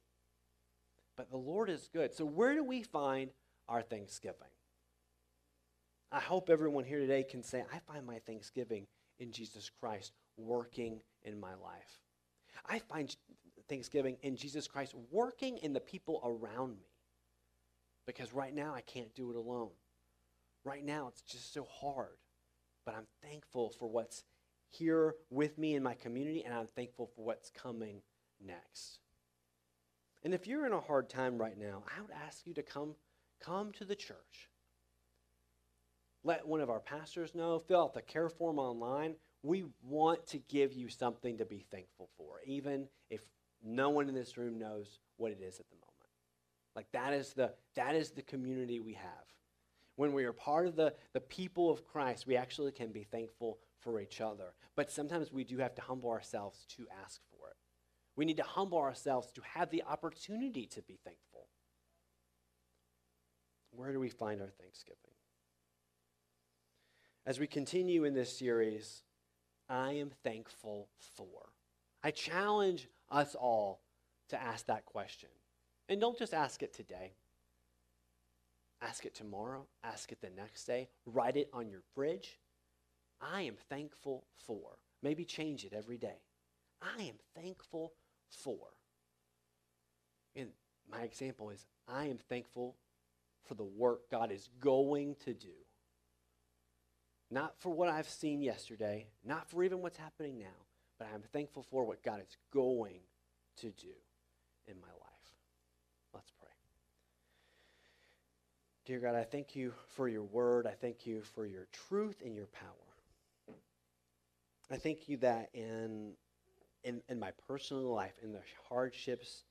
But 1.16 1.30
the 1.30 1.36
Lord 1.36 1.70
is 1.70 1.88
good. 1.92 2.14
So, 2.14 2.24
where 2.24 2.54
do 2.54 2.64
we 2.64 2.82
find 2.82 3.30
our 3.68 3.82
thanksgiving? 3.82 4.48
I 6.10 6.20
hope 6.20 6.48
everyone 6.50 6.84
here 6.84 7.00
today 7.00 7.24
can 7.24 7.42
say, 7.42 7.64
I 7.72 7.78
find 7.92 8.06
my 8.06 8.18
thanksgiving 8.20 8.86
in 9.18 9.32
Jesus 9.32 9.70
Christ 9.80 10.12
working 10.36 11.00
in 11.22 11.40
my 11.40 11.54
life. 11.54 12.00
I 12.68 12.78
find 12.78 13.14
thanksgiving 13.68 14.16
in 14.22 14.36
Jesus 14.36 14.68
Christ 14.68 14.94
working 15.10 15.58
in 15.58 15.72
the 15.72 15.80
people 15.80 16.20
around 16.24 16.76
me. 16.76 16.86
Because 18.06 18.32
right 18.32 18.54
now 18.54 18.74
I 18.74 18.82
can't 18.82 19.14
do 19.14 19.30
it 19.30 19.36
alone. 19.36 19.70
Right 20.64 20.84
now 20.84 21.08
it's 21.08 21.22
just 21.22 21.52
so 21.52 21.66
hard. 21.80 22.16
But 22.84 22.94
I'm 22.94 23.06
thankful 23.22 23.70
for 23.70 23.88
what's 23.88 24.24
here 24.68 25.14
with 25.30 25.56
me 25.56 25.74
in 25.74 25.82
my 25.82 25.94
community, 25.94 26.42
and 26.44 26.52
I'm 26.52 26.66
thankful 26.66 27.10
for 27.14 27.24
what's 27.24 27.50
coming 27.50 28.02
next. 28.44 28.98
And 30.24 30.32
if 30.32 30.46
you're 30.46 30.66
in 30.66 30.72
a 30.72 30.80
hard 30.80 31.10
time 31.10 31.38
right 31.38 31.58
now, 31.58 31.82
I 31.96 32.00
would 32.00 32.10
ask 32.26 32.46
you 32.46 32.54
to 32.54 32.62
come, 32.62 32.94
come 33.40 33.72
to 33.72 33.84
the 33.84 33.94
church. 33.94 34.48
Let 36.24 36.48
one 36.48 36.62
of 36.62 36.70
our 36.70 36.80
pastors 36.80 37.34
know. 37.34 37.58
Fill 37.58 37.82
out 37.82 37.94
the 37.94 38.00
care 38.00 38.30
form 38.30 38.58
online. 38.58 39.16
We 39.42 39.66
want 39.82 40.26
to 40.28 40.38
give 40.38 40.72
you 40.72 40.88
something 40.88 41.36
to 41.36 41.44
be 41.44 41.66
thankful 41.70 42.08
for, 42.16 42.40
even 42.46 42.88
if 43.10 43.20
no 43.62 43.90
one 43.90 44.08
in 44.08 44.14
this 44.14 44.38
room 44.38 44.58
knows 44.58 44.98
what 45.18 45.32
it 45.32 45.40
is 45.42 45.60
at 45.60 45.68
the 45.68 45.76
moment. 45.76 45.90
Like 46.74 46.86
that 46.92 47.12
is 47.12 47.34
the 47.34 47.52
that 47.76 47.94
is 47.94 48.10
the 48.10 48.22
community 48.22 48.80
we 48.80 48.94
have. 48.94 49.26
When 49.96 50.12
we 50.12 50.24
are 50.24 50.32
part 50.32 50.66
of 50.66 50.74
the, 50.74 50.94
the 51.12 51.20
people 51.20 51.70
of 51.70 51.84
Christ, 51.84 52.26
we 52.26 52.36
actually 52.36 52.72
can 52.72 52.90
be 52.90 53.04
thankful 53.04 53.58
for 53.78 54.00
each 54.00 54.20
other. 54.20 54.54
But 54.74 54.90
sometimes 54.90 55.30
we 55.30 55.44
do 55.44 55.58
have 55.58 55.74
to 55.76 55.82
humble 55.82 56.10
ourselves 56.10 56.64
to 56.76 56.86
ask 57.04 57.20
for. 57.30 57.33
We 58.16 58.24
need 58.24 58.36
to 58.36 58.44
humble 58.44 58.78
ourselves 58.78 59.32
to 59.32 59.42
have 59.42 59.70
the 59.70 59.82
opportunity 59.82 60.66
to 60.66 60.82
be 60.82 60.98
thankful. 61.04 61.48
Where 63.72 63.92
do 63.92 63.98
we 63.98 64.08
find 64.08 64.40
our 64.40 64.50
thanksgiving? 64.50 64.98
As 67.26 67.40
we 67.40 67.46
continue 67.46 68.04
in 68.04 68.14
this 68.14 68.36
series, 68.36 69.02
I 69.68 69.92
am 69.92 70.10
thankful 70.22 70.88
for. 71.16 71.48
I 72.02 72.10
challenge 72.10 72.88
us 73.10 73.34
all 73.34 73.80
to 74.28 74.40
ask 74.40 74.66
that 74.66 74.84
question. 74.84 75.30
And 75.88 76.00
don't 76.00 76.18
just 76.18 76.34
ask 76.34 76.62
it 76.62 76.72
today. 76.72 77.14
Ask 78.80 79.06
it 79.06 79.14
tomorrow. 79.14 79.66
Ask 79.82 80.12
it 80.12 80.20
the 80.20 80.30
next 80.30 80.64
day. 80.66 80.88
Write 81.06 81.36
it 81.36 81.48
on 81.52 81.68
your 81.68 81.80
fridge. 81.94 82.38
I 83.20 83.42
am 83.42 83.56
thankful 83.68 84.26
for. 84.46 84.78
Maybe 85.02 85.24
change 85.24 85.64
it 85.64 85.72
every 85.72 85.98
day. 85.98 86.20
I 86.82 87.02
am 87.04 87.16
thankful 87.34 87.92
for. 88.34 88.58
And 90.36 90.48
my 90.90 91.02
example 91.02 91.50
is 91.50 91.66
I 91.88 92.06
am 92.06 92.18
thankful 92.18 92.76
for 93.44 93.54
the 93.54 93.64
work 93.64 94.10
God 94.10 94.32
is 94.32 94.48
going 94.60 95.16
to 95.24 95.34
do. 95.34 95.48
Not 97.30 97.54
for 97.58 97.70
what 97.70 97.88
I've 97.88 98.08
seen 98.08 98.42
yesterday, 98.42 99.06
not 99.24 99.48
for 99.48 99.64
even 99.64 99.80
what's 99.80 99.96
happening 99.96 100.38
now, 100.38 100.66
but 100.98 101.08
I'm 101.12 101.22
thankful 101.32 101.62
for 101.62 101.84
what 101.84 102.02
God 102.02 102.20
is 102.20 102.36
going 102.52 103.00
to 103.58 103.66
do 103.70 103.94
in 104.66 104.80
my 104.80 104.88
life. 104.88 105.34
Let's 106.12 106.30
pray. 106.38 106.48
Dear 108.86 109.00
God, 109.00 109.14
I 109.14 109.24
thank 109.24 109.56
you 109.56 109.72
for 109.88 110.08
your 110.08 110.22
word. 110.22 110.66
I 110.66 110.72
thank 110.72 111.06
you 111.06 111.22
for 111.22 111.46
your 111.46 111.66
truth 111.72 112.22
and 112.24 112.34
your 112.34 112.46
power. 112.46 113.56
I 114.70 114.76
thank 114.76 115.08
you 115.08 115.16
that 115.18 115.50
in, 115.54 116.12
in, 116.84 117.00
in 117.08 117.18
my 117.18 117.32
personal 117.48 117.94
life, 117.94 118.14
in 118.22 118.32
the 118.32 118.42
hardships 118.68 119.44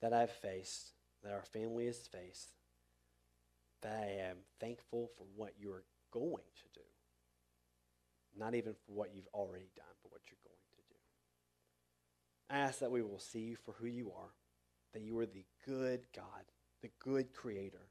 that 0.00 0.12
I've 0.12 0.30
faced, 0.30 0.92
that 1.22 1.32
our 1.32 1.42
family 1.42 1.86
has 1.86 2.06
faced, 2.06 2.54
that 3.82 3.92
I 4.00 4.28
am 4.28 4.38
thankful 4.60 5.10
for 5.16 5.24
what 5.36 5.54
you're 5.58 5.84
going 6.12 6.44
to 6.56 6.80
do. 6.80 6.86
Not 8.38 8.54
even 8.54 8.74
for 8.74 8.92
what 8.92 9.14
you've 9.14 9.28
already 9.34 9.70
done, 9.76 9.84
but 10.02 10.12
what 10.12 10.22
you're 10.28 10.38
going 10.44 10.56
to 10.70 10.82
do. 10.88 10.94
I 12.50 12.58
ask 12.58 12.78
that 12.80 12.90
we 12.90 13.02
will 13.02 13.18
see 13.18 13.40
you 13.40 13.56
for 13.56 13.72
who 13.72 13.86
you 13.86 14.12
are, 14.16 14.30
that 14.94 15.02
you 15.02 15.18
are 15.18 15.26
the 15.26 15.44
good 15.66 16.06
God, 16.14 16.44
the 16.80 16.90
good 16.98 17.34
creator, 17.34 17.88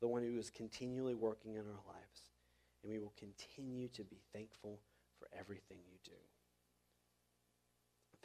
the 0.00 0.08
one 0.08 0.22
who 0.22 0.38
is 0.38 0.50
continually 0.50 1.14
working 1.14 1.54
in 1.54 1.60
our 1.62 1.94
lives. 1.94 2.30
And 2.82 2.92
we 2.92 2.98
will 2.98 3.14
continue 3.18 3.88
to 3.88 4.04
be 4.04 4.20
thankful 4.32 4.80
for 5.18 5.28
everything 5.36 5.78
you 5.88 5.98
do. 6.04 6.12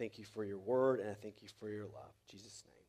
Thank 0.01 0.17
you 0.17 0.25
for 0.25 0.43
your 0.43 0.57
word, 0.57 0.99
and 0.99 1.11
I 1.11 1.13
thank 1.13 1.43
you 1.43 1.47
for 1.59 1.69
your 1.69 1.83
love. 1.83 2.09
In 2.25 2.31
Jesus' 2.31 2.63
name. 2.65 2.80